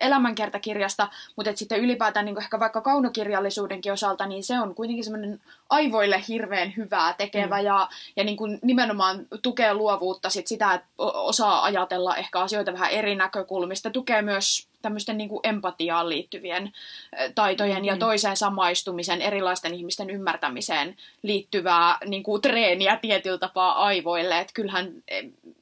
elämänkertakirjasta, 0.00 1.08
mutta 1.36 1.50
et 1.50 1.56
sitten 1.56 1.80
ylipäätään 1.80 2.26
niin 2.26 2.42
ehkä 2.42 2.60
vaikka 2.60 2.80
kaunokirjallisuudenkin 2.80 3.92
osalta, 3.92 4.26
niin 4.26 4.44
se 4.44 4.60
on 4.60 4.74
kuitenkin 4.74 5.04
semmoinen 5.04 5.40
aivoille 5.70 6.22
hirveän 6.28 6.72
hyvää 6.76 7.12
tekevä 7.12 7.58
mm. 7.58 7.64
ja, 7.64 7.88
ja 8.16 8.24
niin 8.24 8.36
kuin 8.36 8.58
nimenomaan 8.62 9.26
tukee 9.42 9.74
luovuutta 9.74 10.30
sit 10.30 10.46
sitä, 10.46 10.74
että 10.74 10.88
osaa 10.98 11.64
ajatella 11.64 12.16
ehkä 12.16 12.40
asioita 12.40 12.72
vähän 12.72 12.90
eri 12.90 13.14
näkökulmista, 13.14 13.90
tukee 13.90 14.22
myös 14.22 14.71
tämmöisten 14.82 15.18
niin 15.18 15.28
kuin 15.28 15.40
empatiaan 15.42 16.08
liittyvien 16.08 16.72
taitojen 17.34 17.82
mm. 17.82 17.84
ja 17.84 17.96
toiseen 17.96 18.36
samaistumisen, 18.36 19.22
erilaisten 19.22 19.74
ihmisten 19.74 20.10
ymmärtämiseen 20.10 20.96
liittyvää 21.22 21.98
niin 22.04 22.22
kuin 22.22 22.42
treeniä 22.42 22.96
tietyllä 22.96 23.38
tapaa 23.38 23.84
aivoille. 23.84 24.40
Että 24.40 24.52
kyllähän 24.54 24.92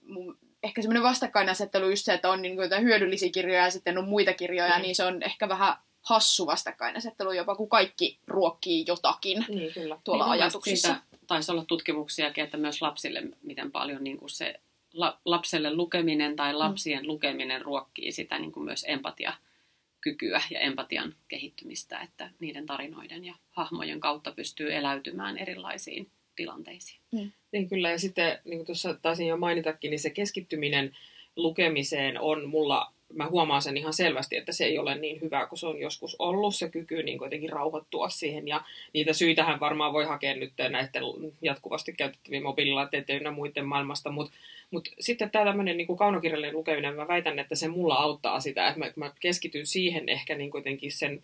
mun, 0.06 0.38
ehkä 0.62 0.82
semmoinen 0.82 1.02
vastakkainasettelu 1.02 1.90
just 1.90 2.04
se, 2.04 2.14
että 2.14 2.30
on 2.30 2.42
niin 2.42 2.56
kuin 2.56 2.82
hyödyllisiä 2.82 3.30
kirjoja 3.30 3.64
ja 3.64 3.70
sitten 3.70 3.98
on 3.98 4.08
muita 4.08 4.32
kirjoja, 4.32 4.76
mm. 4.76 4.82
Niin 4.82 4.94
se 4.94 5.04
on 5.04 5.22
ehkä 5.22 5.48
vähän 5.48 5.76
hassu 6.02 6.46
vastakkainasettelu 6.46 7.32
jopa, 7.32 7.56
kun 7.56 7.68
kaikki 7.68 8.18
ruokkii 8.26 8.84
jotakin 8.88 9.44
Niin, 9.48 9.74
kyllä. 9.74 9.98
tuolla 10.04 10.24
Niin 10.24 10.32
ajatuksissa. 10.32 10.88
Siitä 10.88 11.02
taisi 11.26 11.52
olla 11.52 11.64
tutkimuksiakin, 11.64 12.44
että 12.44 12.56
myös 12.56 12.82
lapsille 12.82 13.22
miten 13.42 13.72
paljon 13.72 14.04
niin 14.04 14.18
kuin 14.18 14.30
se 14.30 14.60
la, 14.92 15.18
lapselle 15.24 15.74
lukeminen 15.74 16.36
tai 16.36 16.54
lapsien 16.54 17.02
mm. 17.02 17.06
lukeminen 17.06 17.62
ruokkii 17.62 18.12
sitä 18.12 18.38
niin 18.38 18.52
kuin 18.52 18.64
myös 18.64 18.84
empatiakykyä 18.88 20.42
ja 20.50 20.60
empatian 20.60 21.14
kehittymistä, 21.28 21.98
että 21.98 22.30
niiden 22.40 22.66
tarinoiden 22.66 23.24
ja 23.24 23.34
hahmojen 23.50 24.00
kautta 24.00 24.32
pystyy 24.32 24.74
eläytymään 24.74 25.38
erilaisiin 25.38 26.10
tilanteisiin. 26.36 27.00
Mm. 27.12 27.32
Niin 27.52 27.68
kyllä, 27.68 27.90
ja 27.90 27.98
sitten 27.98 28.38
niin 28.44 28.58
kuin 28.58 28.66
tuossa 28.66 28.94
taisin 28.94 29.26
jo 29.26 29.36
mainitakin, 29.36 29.90
niin 29.90 30.00
se 30.00 30.10
keskittyminen 30.10 30.96
lukemiseen 31.36 32.20
on 32.20 32.48
mulla, 32.48 32.92
mä 33.14 33.28
huomaan 33.28 33.62
sen 33.62 33.76
ihan 33.76 33.92
selvästi, 33.92 34.36
että 34.36 34.52
se 34.52 34.64
ei 34.64 34.78
ole 34.78 34.94
niin 34.94 35.20
hyvä 35.20 35.46
kuin 35.46 35.58
se 35.58 35.66
on 35.66 35.80
joskus 35.80 36.16
ollut, 36.18 36.54
se 36.54 36.68
kyky 36.68 37.02
niin 37.02 37.18
kuitenkin 37.18 37.50
rauhoittua 37.50 38.08
siihen, 38.08 38.48
ja 38.48 38.64
niitä 38.92 39.12
syitähän 39.12 39.60
varmaan 39.60 39.92
voi 39.92 40.04
hakea 40.04 40.36
nyt 40.36 40.52
näiden 40.70 41.02
jatkuvasti 41.42 41.92
käytettävien 41.92 42.42
mobiililaitteiden 42.42 43.22
ja 43.22 43.30
muiden 43.30 43.66
maailmasta, 43.66 44.10
mutta 44.10 44.32
mutta 44.70 44.90
sitten 45.00 45.30
tämä 45.30 45.44
tämmöinen 45.44 45.76
niin 45.76 45.96
kaunokirjallinen 45.96 46.56
lukeminen, 46.56 46.94
mä 46.94 47.08
väitän, 47.08 47.38
että 47.38 47.54
se 47.54 47.68
mulla 47.68 47.94
auttaa 47.94 48.40
sitä, 48.40 48.68
että 48.68 48.78
mä, 48.78 48.92
mä 48.96 49.12
keskityn 49.20 49.66
siihen 49.66 50.08
ehkä 50.08 50.34
niin 50.34 50.50
kuitenkin 50.50 50.92
sen, 50.92 51.22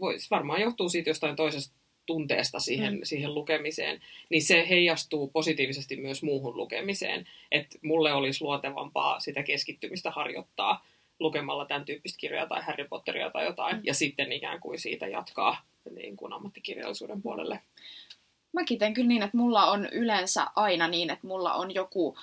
vois, 0.00 0.30
varmaan 0.30 0.60
johtuu 0.60 0.88
siitä 0.88 1.10
jostain 1.10 1.36
toisesta 1.36 1.74
tunteesta 2.06 2.58
siihen, 2.58 2.94
mm. 2.94 3.00
siihen 3.02 3.34
lukemiseen, 3.34 4.00
niin 4.30 4.42
se 4.42 4.66
heijastuu 4.68 5.28
positiivisesti 5.28 5.96
myös 5.96 6.22
muuhun 6.22 6.56
lukemiseen. 6.56 7.26
Että 7.52 7.78
mulle 7.82 8.12
olisi 8.12 8.44
luontevampaa 8.44 9.20
sitä 9.20 9.42
keskittymistä 9.42 10.10
harjoittaa 10.10 10.86
lukemalla 11.20 11.66
tämän 11.66 11.84
tyyppistä 11.84 12.18
kirjaa 12.18 12.46
tai 12.46 12.62
Harry 12.62 12.88
Potteria 12.88 13.30
tai 13.30 13.44
jotain, 13.44 13.76
mm. 13.76 13.82
ja 13.84 13.94
sitten 13.94 14.32
ikään 14.32 14.60
kuin 14.60 14.78
siitä 14.78 15.06
jatkaa 15.06 15.56
niin 15.94 16.16
kuin 16.16 16.32
ammattikirjallisuuden 16.32 17.22
puolelle. 17.22 17.60
Mäkin 18.52 18.78
teen 18.78 18.94
kyllä 18.94 19.08
niin, 19.08 19.22
että 19.22 19.36
mulla 19.36 19.70
on 19.70 19.88
yleensä 19.92 20.46
aina 20.56 20.88
niin, 20.88 21.10
että 21.10 21.26
mulla 21.26 21.54
on 21.54 21.74
joku 21.74 22.16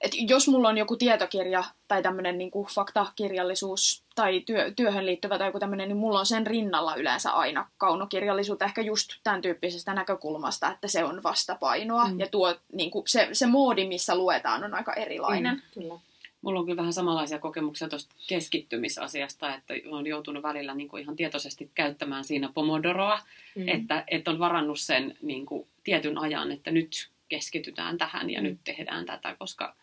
et 0.00 0.12
jos 0.28 0.48
mulla 0.48 0.68
on 0.68 0.78
joku 0.78 0.96
tietokirja 0.96 1.64
tai 1.88 2.02
tämmöinen 2.02 2.38
niin 2.38 2.50
faktakirjallisuus 2.74 4.04
tai 4.14 4.40
työ, 4.40 4.72
työhön 4.76 5.06
liittyvä 5.06 5.38
tai 5.38 5.48
joku 5.48 5.58
tämmöinen, 5.58 5.88
niin 5.88 5.96
mulla 5.96 6.18
on 6.18 6.26
sen 6.26 6.46
rinnalla 6.46 6.94
yleensä 6.94 7.30
aina 7.30 7.68
kaunokirjallisuutta 7.78 8.64
ehkä 8.64 8.82
just 8.82 9.10
tämän 9.24 9.42
tyyppisestä 9.42 9.94
näkökulmasta, 9.94 10.70
että 10.70 10.88
se 10.88 11.04
on 11.04 11.22
vastapainoa 11.22 12.08
mm. 12.08 12.20
ja 12.20 12.26
tuo 12.26 12.54
niin 12.72 12.90
kuin, 12.90 13.08
se, 13.08 13.28
se 13.32 13.46
moodi, 13.46 13.88
missä 13.88 14.16
luetaan, 14.16 14.64
on 14.64 14.74
aika 14.74 14.94
erilainen. 14.94 15.54
Mm, 15.54 15.62
kyllä. 15.74 15.94
Mulla 16.42 16.60
on 16.60 16.66
kyllä 16.66 16.76
vähän 16.76 16.92
samanlaisia 16.92 17.38
kokemuksia 17.38 17.88
tuosta 17.88 18.14
keskittymisasiasta, 18.28 19.54
että 19.54 19.74
on 19.90 20.06
joutunut 20.06 20.42
välillä 20.42 20.74
niin 20.74 20.88
kuin 20.88 21.02
ihan 21.02 21.16
tietoisesti 21.16 21.70
käyttämään 21.74 22.24
siinä 22.24 22.50
pomodoroa, 22.54 23.20
mm. 23.56 23.68
että, 23.68 24.04
että 24.06 24.30
on 24.30 24.38
varannut 24.38 24.80
sen 24.80 25.16
niin 25.22 25.46
kuin 25.46 25.68
tietyn 25.84 26.18
ajan, 26.18 26.52
että 26.52 26.70
nyt 26.70 27.10
keskitytään 27.28 27.98
tähän 27.98 28.30
ja 28.30 28.40
mm. 28.40 28.44
nyt 28.44 28.58
tehdään 28.64 29.06
tätä, 29.06 29.36
koska 29.38 29.76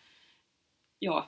joo, 1.02 1.26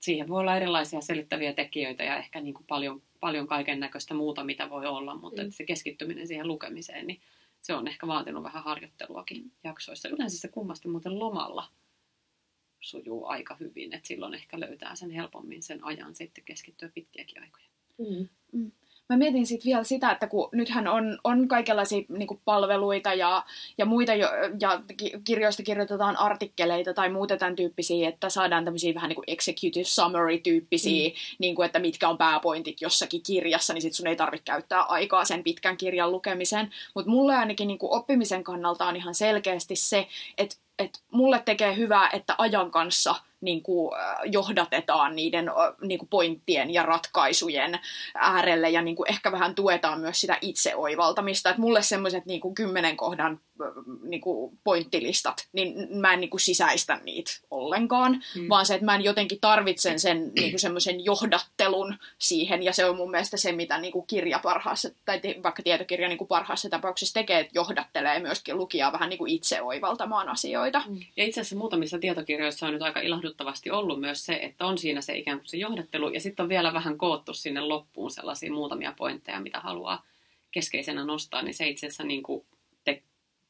siihen 0.00 0.28
voi 0.28 0.40
olla 0.40 0.56
erilaisia 0.56 1.00
selittäviä 1.00 1.52
tekijöitä 1.52 2.02
ja 2.04 2.16
ehkä 2.16 2.40
niin 2.40 2.54
kuin 2.54 2.66
paljon, 2.66 3.02
paljon 3.20 3.46
kaiken 3.46 3.80
näköistä 3.80 4.14
muuta, 4.14 4.44
mitä 4.44 4.70
voi 4.70 4.86
olla, 4.86 5.14
mutta 5.14 5.42
mm. 5.42 5.50
se 5.50 5.64
keskittyminen 5.64 6.26
siihen 6.26 6.48
lukemiseen, 6.48 7.06
niin 7.06 7.20
se 7.60 7.74
on 7.74 7.88
ehkä 7.88 8.06
vaatinut 8.06 8.42
vähän 8.42 8.64
harjoitteluakin 8.64 9.52
jaksoissa. 9.64 10.08
Yleensä 10.08 10.38
se 10.38 10.48
kummasti 10.48 10.88
muuten 10.88 11.18
lomalla 11.18 11.68
sujuu 12.80 13.26
aika 13.26 13.56
hyvin, 13.60 13.94
että 13.94 14.08
silloin 14.08 14.34
ehkä 14.34 14.60
löytää 14.60 14.96
sen 14.96 15.10
helpommin 15.10 15.62
sen 15.62 15.84
ajan 15.84 16.14
sitten 16.14 16.44
keskittyä 16.44 16.90
pitkiäkin 16.94 17.42
aikoja. 17.42 17.66
Mm. 17.98 18.28
Mm 18.52 18.72
mä 19.08 19.16
mietin 19.16 19.46
sitten 19.46 19.66
vielä 19.66 19.84
sitä, 19.84 20.10
että 20.10 20.26
kun 20.26 20.48
nythän 20.52 20.88
on, 20.88 21.18
on 21.24 21.48
kaikenlaisia 21.48 22.02
niin 22.08 22.40
palveluita 22.44 23.14
ja, 23.14 23.44
ja 23.78 23.86
muita, 23.86 24.14
jo, 24.14 24.28
ja 24.60 24.82
kirjoista 25.24 25.62
kirjoitetaan 25.62 26.16
artikkeleita 26.16 26.94
tai 26.94 27.08
muuta 27.08 27.36
tämän 27.36 27.56
tyyppisiä, 27.56 28.08
että 28.08 28.30
saadaan 28.30 28.64
tämmöisiä 28.64 28.94
vähän 28.94 29.08
niin 29.08 29.14
kuin 29.14 29.24
executive 29.26 29.84
summary-tyyppisiä, 29.84 31.08
mm. 31.08 31.14
niin 31.38 31.54
kuin, 31.54 31.66
että 31.66 31.78
mitkä 31.78 32.08
on 32.08 32.18
pääpointit 32.18 32.80
jossakin 32.80 33.22
kirjassa, 33.22 33.74
niin 33.74 33.82
sit 33.82 33.94
sun 33.94 34.06
ei 34.06 34.16
tarvitse 34.16 34.44
käyttää 34.44 34.82
aikaa 34.82 35.24
sen 35.24 35.44
pitkän 35.44 35.76
kirjan 35.76 36.12
lukemiseen. 36.12 36.70
Mutta 36.94 37.10
mulle 37.10 37.36
ainakin 37.36 37.68
niin 37.68 37.78
kuin 37.78 37.92
oppimisen 37.92 38.44
kannalta 38.44 38.86
on 38.86 38.96
ihan 38.96 39.14
selkeästi 39.14 39.76
se, 39.76 40.06
että 40.38 40.56
että 40.78 40.98
mulle 41.10 41.42
tekee 41.44 41.76
hyvää, 41.76 42.10
että 42.12 42.34
ajan 42.38 42.70
kanssa– 42.70 43.14
niin 43.40 43.62
kuin, 43.62 43.90
johdatetaan 44.24 45.16
niiden 45.16 45.50
niin 45.82 45.98
kuin 45.98 46.08
pointtien 46.08 46.74
ja 46.74 46.82
ratkaisujen 46.82 47.78
äärelle 48.14 48.70
ja 48.70 48.82
niin 48.82 48.96
kuin 48.96 49.10
ehkä 49.10 49.32
vähän 49.32 49.54
tuetaan 49.54 50.00
myös 50.00 50.20
sitä 50.20 50.38
itseoivaltamista. 50.40 51.50
Että 51.50 51.60
mulle 51.60 51.82
semmoiset 51.82 52.26
niin 52.26 52.54
kymmenen 52.54 52.96
kohdan 52.96 53.40
niin 54.02 54.20
kuin 54.20 54.58
pointtilistat, 54.64 55.48
niin 55.52 55.88
mä 55.90 56.12
en 56.12 56.20
niin 56.20 56.30
kuin 56.30 56.40
sisäistä 56.40 57.00
niitä 57.04 57.30
ollenkaan, 57.50 58.22
mm. 58.36 58.48
vaan 58.48 58.66
se, 58.66 58.74
että 58.74 58.84
mä 58.84 58.94
en 58.94 59.04
jotenkin 59.04 59.40
tarvitsen 59.40 60.00
sen 60.00 60.32
niin 60.34 60.50
kuin 60.50 60.60
semmoisen 60.60 61.04
johdattelun 61.04 61.96
siihen, 62.18 62.62
ja 62.62 62.72
se 62.72 62.84
on 62.84 62.96
mun 62.96 63.10
mielestä 63.10 63.36
se, 63.36 63.52
mitä 63.52 63.78
niin 63.78 63.92
kuin 63.92 64.06
kirja 64.06 64.38
parhaassa, 64.42 64.88
tai 65.04 65.20
vaikka 65.42 65.62
tietokirja 65.62 66.08
niin 66.08 66.18
kuin 66.18 66.28
parhaassa 66.28 66.70
tapauksessa 66.70 67.14
tekee, 67.14 67.40
että 67.40 67.52
johdattelee 67.54 68.18
myöskin 68.18 68.56
lukijaa 68.56 68.92
vähän 68.92 69.08
niin 69.08 69.18
kuin 69.18 69.32
itse 69.32 69.62
oivaltamaan 69.62 70.28
asioita. 70.28 70.82
Mm. 70.88 71.00
Ja 71.16 71.24
itse 71.24 71.40
asiassa 71.40 71.56
muutamissa 71.56 71.98
tietokirjoissa 71.98 72.66
on 72.66 72.72
nyt 72.72 72.82
aika 72.82 73.00
ilahduttavasti 73.28 73.70
ollut 73.70 74.00
myös 74.00 74.26
se, 74.26 74.38
että 74.42 74.66
on 74.66 74.78
siinä 74.78 75.00
se 75.00 75.18
ikään 75.18 75.38
kuin 75.38 75.48
se 75.48 75.56
johdattelu, 75.56 76.08
ja 76.08 76.20
sitten 76.20 76.42
on 76.42 76.48
vielä 76.48 76.72
vähän 76.72 76.98
koottu 76.98 77.34
sinne 77.34 77.60
loppuun 77.60 78.10
sellaisia 78.10 78.52
muutamia 78.52 78.94
pointteja, 78.96 79.40
mitä 79.40 79.60
haluaa 79.60 80.06
keskeisenä 80.50 81.04
nostaa, 81.04 81.42
niin 81.42 81.54
se 81.54 81.68
itse 81.68 81.86
asiassa 81.86 82.04
niin 82.04 82.22
kuin 82.22 82.44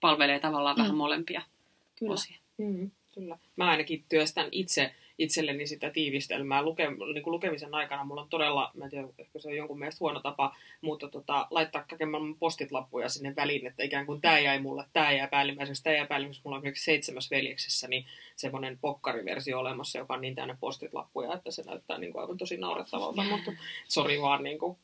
palvelee 0.01 0.41
tavallaan 0.41 0.77
mm. 0.77 0.83
vähän 0.83 0.97
molempia 0.97 1.43
Kyllä. 1.99 2.13
osia. 2.13 2.37
Mm, 2.59 2.91
kyllä. 3.15 3.39
Mä 3.57 3.71
ainakin 3.71 4.05
työstän 4.09 4.49
itse 4.53 4.95
itselleni 5.19 5.67
sitä 5.67 5.91
tiivistelmää 5.91 6.63
luke, 6.63 6.91
niin 6.91 7.23
kuin 7.23 7.33
lukemisen 7.33 7.75
aikana. 7.75 8.05
Mulla 8.05 8.23
on 8.23 8.29
todella, 8.29 8.71
mä 8.75 8.85
en 8.85 8.91
tiedä, 8.91 9.09
ehkä 9.19 9.39
se 9.39 9.49
on 9.49 9.57
jonkun 9.57 9.79
mielestä 9.79 10.01
huono 10.01 10.21
tapa, 10.21 10.57
mutta 10.81 11.09
tota, 11.09 11.47
laittaa 11.51 11.85
kaiken 11.85 12.09
postit-lappuja 12.39 13.09
sinne 13.09 13.37
väliin, 13.37 13.67
että 13.67 13.83
ikään 13.83 14.07
kuin 14.07 14.21
tämä 14.21 14.39
jäi 14.39 14.61
mulle, 14.61 14.85
tämä 14.93 15.13
jäi 15.13 15.29
päällimmäiseksi, 15.29 15.83
tämä 15.83 15.97
jäi 15.97 16.07
päällimmäiseksi. 16.07 16.45
Mulla 16.45 16.57
on 16.57 16.61
esimerkiksi 16.61 16.85
seitsemäs 16.85 17.31
veljeksessä 17.31 17.89
niin 17.89 18.05
semmoinen 18.37 18.79
pokkariversio 18.81 19.59
olemassa, 19.59 19.99
joka 19.99 20.15
on 20.15 20.21
niin 20.21 20.35
täynnä 20.35 20.57
postit-lappuja, 20.61 21.35
että 21.35 21.51
se 21.51 21.63
näyttää 21.63 21.99
niin 21.99 22.13
kuin 22.13 22.23
aivan 22.23 22.39
tosi 22.39 22.57
naurettavalta, 22.57 23.23
mutta 23.23 23.53
sori 23.89 24.21
vaan 24.21 24.43
niin 24.43 24.59
kuin, 24.59 24.77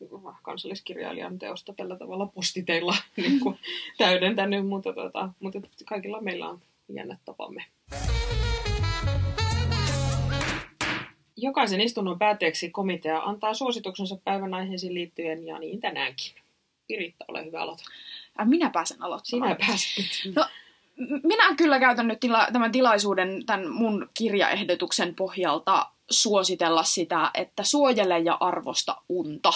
kansalliskirjailijan 0.43 1.39
teosta 1.39 1.75
tällä 1.77 1.97
tavalla 1.97 2.27
postiteilla 2.27 2.97
niin 3.17 3.41
kuin, 3.41 3.59
täydentänyt, 3.99 4.67
mutta, 4.67 4.93
tota, 4.93 5.29
mutta 5.41 5.61
kaikilla 5.85 6.21
meillä 6.21 6.49
on 6.49 6.61
jännät 6.89 7.19
tapamme. 7.25 7.65
Jokaisen 11.45 11.81
istunnon 11.81 12.19
päätteeksi 12.19 12.71
komitea 12.71 13.23
antaa 13.23 13.55
suosituksensa 13.55 14.17
päivän 14.25 14.55
aiheisiin 14.55 14.95
liittyen 14.95 15.47
ja 15.47 15.59
niin 15.59 15.81
tänäänkin. 15.81 16.33
Piritta, 16.87 17.25
ole 17.29 17.45
hyvä 17.45 17.61
aloita. 17.63 17.83
Minä 18.45 18.71
pääsen 18.71 19.03
aloittamaan. 19.03 19.57
Sinä 19.57 19.67
pääset. 19.67 20.37
No, 20.37 20.47
minä 21.23 21.55
kyllä 21.57 21.81
käytän 21.81 22.09
nyt 22.09 22.21
tila- 22.21 22.49
tämän 22.53 22.73
tilaisuuden 22.73 23.47
tämän 23.47 23.71
mun 23.71 24.11
kirjaehdotuksen 24.15 25.15
pohjalta 25.15 25.87
suositella 26.11 26.83
sitä, 26.83 27.31
että 27.35 27.63
suojele 27.63 28.19
ja 28.19 28.37
arvosta 28.41 28.97
unta. 29.09 29.53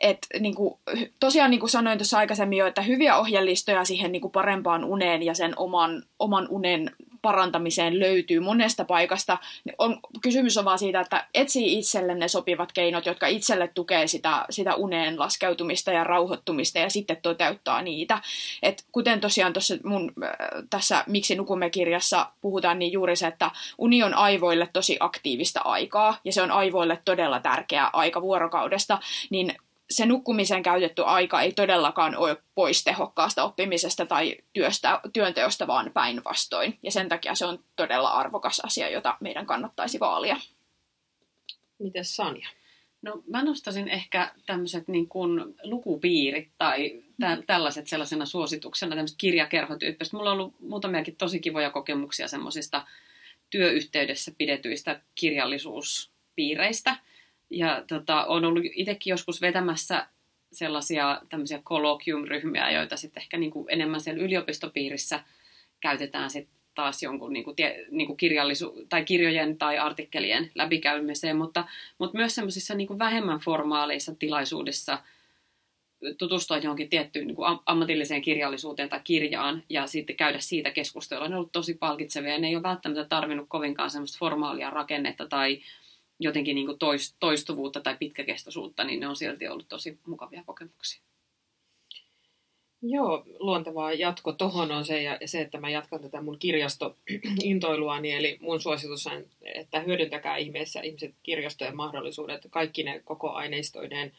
Et, 0.00 0.26
niin 0.40 0.54
kuin, 0.54 0.74
tosiaan 1.20 1.50
niin 1.50 1.60
kuin 1.60 1.70
sanoin 1.70 1.98
tuossa 1.98 2.18
aikaisemmin 2.18 2.58
jo, 2.58 2.66
että 2.66 2.82
hyviä 2.82 3.16
ohjelmistoja 3.16 3.84
siihen 3.84 4.12
niin 4.12 4.22
kuin 4.22 4.32
parempaan 4.32 4.84
uneen 4.84 5.22
ja 5.22 5.34
sen 5.34 5.52
oman, 5.56 6.02
oman 6.18 6.48
unen 6.50 6.90
parantamiseen 7.24 8.00
löytyy 8.00 8.40
monesta 8.40 8.84
paikasta. 8.84 9.38
On, 9.78 10.00
kysymys 10.22 10.56
on 10.56 10.64
vaan 10.64 10.78
siitä, 10.78 11.00
että 11.00 11.26
etsii 11.34 11.78
itselle 11.78 12.14
ne 12.14 12.28
sopivat 12.28 12.72
keinot, 12.72 13.06
jotka 13.06 13.26
itselle 13.26 13.68
tukee 13.74 14.06
sitä, 14.06 14.44
sitä 14.50 14.74
uneen 14.74 15.18
laskeutumista 15.18 15.92
ja 15.92 16.04
rauhoittumista 16.04 16.78
ja 16.78 16.90
sitten 16.90 17.16
toteuttaa 17.22 17.82
niitä. 17.82 18.20
Et 18.62 18.84
kuten 18.92 19.20
tosiaan 19.20 19.52
tuossa 19.52 19.74
mun 19.84 20.12
äh, 20.22 20.30
tässä 20.70 21.04
Miksi 21.06 21.34
nukumme 21.34 21.70
kirjassa 21.70 22.26
puhutaan, 22.40 22.78
niin 22.78 22.92
juuri 22.92 23.16
se, 23.16 23.26
että 23.26 23.50
uni 23.78 24.02
on 24.02 24.14
aivoille 24.14 24.68
tosi 24.72 24.96
aktiivista 25.00 25.60
aikaa 25.60 26.18
ja 26.24 26.32
se 26.32 26.42
on 26.42 26.50
aivoille 26.50 26.98
todella 27.04 27.40
tärkeä 27.40 27.90
aika 27.92 28.22
vuorokaudesta, 28.22 28.98
niin 29.30 29.54
se 29.90 30.06
nukkumiseen 30.06 30.62
käytetty 30.62 31.02
aika 31.04 31.42
ei 31.42 31.52
todellakaan 31.52 32.16
ole 32.16 32.36
pois 32.54 32.84
tehokkaasta 32.84 33.44
oppimisesta 33.44 34.06
tai 34.06 34.36
työstä, 34.52 35.00
työnteosta, 35.12 35.66
vaan 35.66 35.90
päinvastoin. 35.94 36.78
Ja 36.82 36.90
sen 36.90 37.08
takia 37.08 37.34
se 37.34 37.46
on 37.46 37.64
todella 37.76 38.08
arvokas 38.08 38.60
asia, 38.60 38.90
jota 38.90 39.16
meidän 39.20 39.46
kannattaisi 39.46 40.00
vaalia. 40.00 40.36
Mites 41.78 42.16
Sanja? 42.16 42.48
No 43.02 43.22
mä 43.26 43.44
nostasin 43.44 43.88
ehkä 43.88 44.32
tämmöiset 44.46 44.88
niin 44.88 45.08
kuin 45.08 45.54
lukupiirit 45.62 46.48
tai 46.58 47.02
tä- 47.20 47.42
tällaiset 47.46 47.86
sellaisena 47.86 48.26
suosituksena, 48.26 48.96
tämmöiset 48.96 49.18
kirjakerhotyyppiset. 49.18 50.12
Mulla 50.12 50.30
on 50.30 50.38
ollut 50.38 50.60
muutamiakin 50.60 51.16
tosi 51.16 51.40
kivoja 51.40 51.70
kokemuksia 51.70 52.28
semmoisista 52.28 52.86
työyhteydessä 53.50 54.32
pidetyistä 54.38 55.00
kirjallisuuspiireistä– 55.14 56.96
ja 57.50 57.84
tota, 57.88 58.24
on 58.24 58.44
ollut 58.44 58.64
itsekin 58.74 59.10
joskus 59.10 59.40
vetämässä 59.40 60.06
sellaisia 60.52 61.22
tämmöisiä 61.28 61.58
colloquium-ryhmiä, 61.58 62.70
joita 62.70 62.96
sitten 62.96 63.20
ehkä 63.20 63.36
niin 63.36 63.50
kuin 63.50 63.66
enemmän 63.68 64.00
siellä 64.00 64.22
yliopistopiirissä 64.22 65.20
käytetään 65.80 66.30
sitten 66.30 66.54
taas 66.74 67.02
jonkun 67.02 67.32
niin 67.32 67.44
kuin, 67.44 67.56
tie, 67.56 67.86
niin 67.90 68.06
kuin 68.06 68.16
kirjallisu- 68.16 68.86
tai 68.88 69.04
kirjojen 69.04 69.58
tai 69.58 69.78
artikkelien 69.78 70.50
läpikäymiseen, 70.54 71.36
mutta, 71.36 71.64
mutta 71.98 72.16
myös 72.16 72.34
semmoisissa 72.34 72.74
niin 72.74 72.98
vähemmän 72.98 73.38
formaaleissa 73.38 74.14
tilaisuudessa 74.14 74.98
tutustua 76.18 76.58
johonkin 76.58 76.88
tiettyyn 76.88 77.26
niin 77.26 77.36
kuin 77.36 77.58
ammatilliseen 77.66 78.22
kirjallisuuteen 78.22 78.88
tai 78.88 79.00
kirjaan 79.04 79.62
ja 79.68 79.86
sitten 79.86 80.16
käydä 80.16 80.38
siitä 80.40 80.70
keskustelua. 80.70 81.28
Ne 81.28 81.34
on 81.34 81.38
ollut 81.38 81.52
tosi 81.52 81.74
palkitsevia 81.74 82.38
ne 82.38 82.48
ei 82.48 82.56
ole 82.56 82.62
välttämättä 82.62 83.04
tarvinnut 83.04 83.48
kovinkaan 83.48 83.90
semmoista 83.90 84.18
formaalia 84.18 84.70
rakennetta 84.70 85.26
tai 85.26 85.60
jotenkin 86.24 86.54
niin 86.54 86.66
kuin 86.66 86.78
toistuvuutta 87.20 87.80
tai 87.80 87.96
pitkäkestoisuutta, 87.98 88.84
niin 88.84 89.00
ne 89.00 89.08
on 89.08 89.16
silti 89.16 89.48
ollut 89.48 89.68
tosi 89.68 89.98
mukavia 90.06 90.42
kokemuksia. 90.46 91.02
Joo, 92.86 93.24
luontevaa 93.38 93.92
jatko 93.92 94.32
tuohon 94.32 94.72
on 94.72 94.84
se, 94.84 95.02
ja 95.02 95.18
se, 95.24 95.40
että 95.40 95.60
mä 95.60 95.70
jatkan 95.70 96.00
tätä 96.00 96.22
mun 96.22 96.38
kirjastointoiluani, 96.38 98.12
eli 98.12 98.38
mun 98.40 98.60
suositus 98.60 99.06
on, 99.06 99.24
että 99.42 99.80
hyödyntäkää 99.80 100.36
ihmeessä 100.36 100.80
ihmiset 100.80 101.14
kirjastojen 101.22 101.76
mahdollisuudet, 101.76 102.46
kaikki 102.50 102.82
ne 102.82 103.00
koko 103.04 103.30
aineistoineen, 103.30 104.12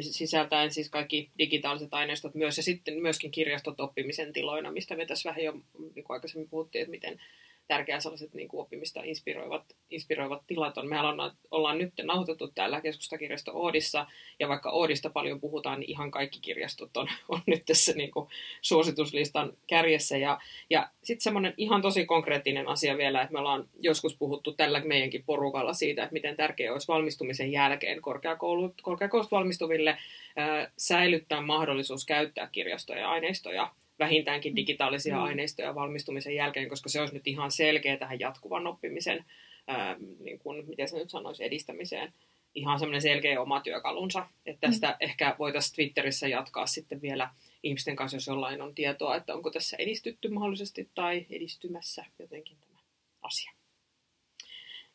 sisältäen 0.00 0.70
siis 0.70 0.90
kaikki 0.90 1.30
digitaaliset 1.38 1.94
aineistot 1.94 2.34
myös, 2.34 2.56
ja 2.56 2.62
sitten 2.62 3.02
myöskin 3.02 3.30
kirjastot 3.30 3.80
oppimisen 3.80 4.32
tiloina, 4.32 4.72
mistä 4.72 4.96
me 4.96 5.06
tässä 5.06 5.28
vähän 5.28 5.44
jo 5.44 5.52
niin 5.94 6.04
aikaisemmin 6.08 6.48
puhuttiin, 6.48 6.82
että 6.82 6.90
miten 6.90 7.20
tärkeää 7.68 8.00
sellaiset 8.00 8.34
niin 8.34 8.48
kuin 8.48 8.60
oppimista 8.60 9.00
inspiroivat, 9.04 9.62
inspiroivat 9.90 10.42
tilat 10.46 10.78
on. 10.78 10.88
Me 10.88 11.00
ollaan, 11.00 11.32
ollaan 11.50 11.78
nyt 11.78 11.92
nauhoitettu 12.02 12.48
täällä 12.54 12.80
keskustakirjasto 12.80 13.52
Oodissa, 13.54 14.06
ja 14.40 14.48
vaikka 14.48 14.70
Oodista 14.70 15.10
paljon 15.10 15.40
puhutaan, 15.40 15.80
niin 15.80 15.90
ihan 15.90 16.10
kaikki 16.10 16.40
kirjastot 16.40 16.96
on, 16.96 17.08
on 17.28 17.40
nyt 17.46 17.64
tässä 17.66 17.92
niin 17.92 18.10
kuin 18.10 18.28
suosituslistan 18.62 19.52
kärjessä. 19.66 20.16
Ja, 20.16 20.40
ja 20.70 20.88
sitten 21.02 21.22
semmoinen 21.22 21.54
ihan 21.56 21.82
tosi 21.82 22.06
konkreettinen 22.06 22.68
asia 22.68 22.96
vielä, 22.96 23.22
että 23.22 23.32
me 23.32 23.38
ollaan 23.38 23.68
joskus 23.80 24.16
puhuttu 24.16 24.52
tällä 24.52 24.80
meidänkin 24.84 25.24
porukalla 25.26 25.72
siitä, 25.72 26.02
että 26.02 26.12
miten 26.12 26.36
tärkeää 26.36 26.72
olisi 26.72 26.88
valmistumisen 26.88 27.52
jälkeen 27.52 28.02
korkeakoulut, 28.02 28.74
korkeakoulusta 28.82 29.36
valmistuville 29.36 29.98
ää, 30.36 30.70
säilyttää 30.76 31.40
mahdollisuus 31.40 32.06
käyttää 32.06 32.48
kirjastoja 32.52 33.00
ja 33.00 33.10
aineistoja 33.10 33.72
vähintäänkin 33.98 34.52
mm. 34.52 34.56
digitaalisia 34.56 35.16
mm. 35.16 35.22
aineistoja 35.22 35.74
valmistumisen 35.74 36.34
jälkeen, 36.34 36.68
koska 36.68 36.88
se 36.88 37.00
olisi 37.00 37.14
nyt 37.14 37.26
ihan 37.26 37.50
selkeä 37.50 37.96
tähän 37.96 38.20
jatkuvan 38.20 38.66
oppimisen, 38.66 39.24
ää, 39.66 39.96
niin 40.20 40.38
kuin, 40.38 40.68
miten 40.68 40.88
se 40.88 40.98
nyt 40.98 41.10
sanoisi, 41.10 41.44
edistämiseen 41.44 42.12
ihan 42.54 42.78
semmoinen 42.78 43.02
selkeä 43.02 43.40
oma 43.40 43.60
työkalunsa. 43.60 44.26
Että 44.46 44.68
tästä 44.68 44.88
mm. 44.88 44.96
ehkä 45.00 45.36
voitaisiin 45.38 45.74
Twitterissä 45.74 46.28
jatkaa 46.28 46.66
sitten 46.66 47.02
vielä 47.02 47.30
ihmisten 47.62 47.96
kanssa, 47.96 48.16
jos 48.16 48.26
jollain 48.26 48.62
on 48.62 48.74
tietoa, 48.74 49.16
että 49.16 49.34
onko 49.34 49.50
tässä 49.50 49.76
edistytty 49.76 50.28
mahdollisesti 50.28 50.88
tai 50.94 51.26
edistymässä 51.30 52.04
jotenkin 52.18 52.56
tämä 52.60 52.78
asia. 53.22 53.52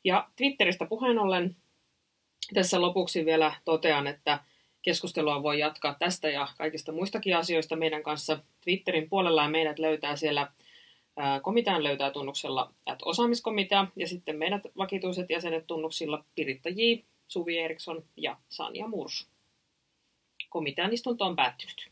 Ja 0.03 0.29
Twitteristä 0.35 0.85
puheen 0.85 1.19
ollen 1.19 1.55
tässä 2.53 2.81
lopuksi 2.81 3.25
vielä 3.25 3.53
totean, 3.65 4.07
että 4.07 4.39
Keskustelua 4.81 5.43
voi 5.43 5.59
jatkaa 5.59 5.95
tästä 5.99 6.29
ja 6.29 6.47
kaikista 6.57 6.91
muistakin 6.91 7.37
asioista 7.37 7.75
meidän 7.75 8.03
kanssa 8.03 8.39
Twitterin 8.63 9.09
puolella 9.09 9.43
ja 9.43 9.49
meidät 9.49 9.79
löytää 9.79 10.15
siellä 10.15 10.51
komitean 11.41 11.83
löytää 11.83 12.11
tunnuksella 12.11 12.73
että 12.79 13.05
osaamiskomitea 13.05 13.87
ja 13.95 14.07
sitten 14.07 14.37
meidät 14.37 14.61
vakituiset 14.77 15.29
jäsenet 15.29 15.67
tunnuksilla 15.67 16.25
Piritta 16.35 16.69
J, 16.69 16.81
Suvi 17.27 17.57
Eriksson 17.57 18.03
ja 18.17 18.37
Sanja 18.49 18.87
Murs. 18.87 19.27
Komitean 20.49 20.93
istunto 20.93 21.25
on 21.25 21.35
päättynyt. 21.35 21.91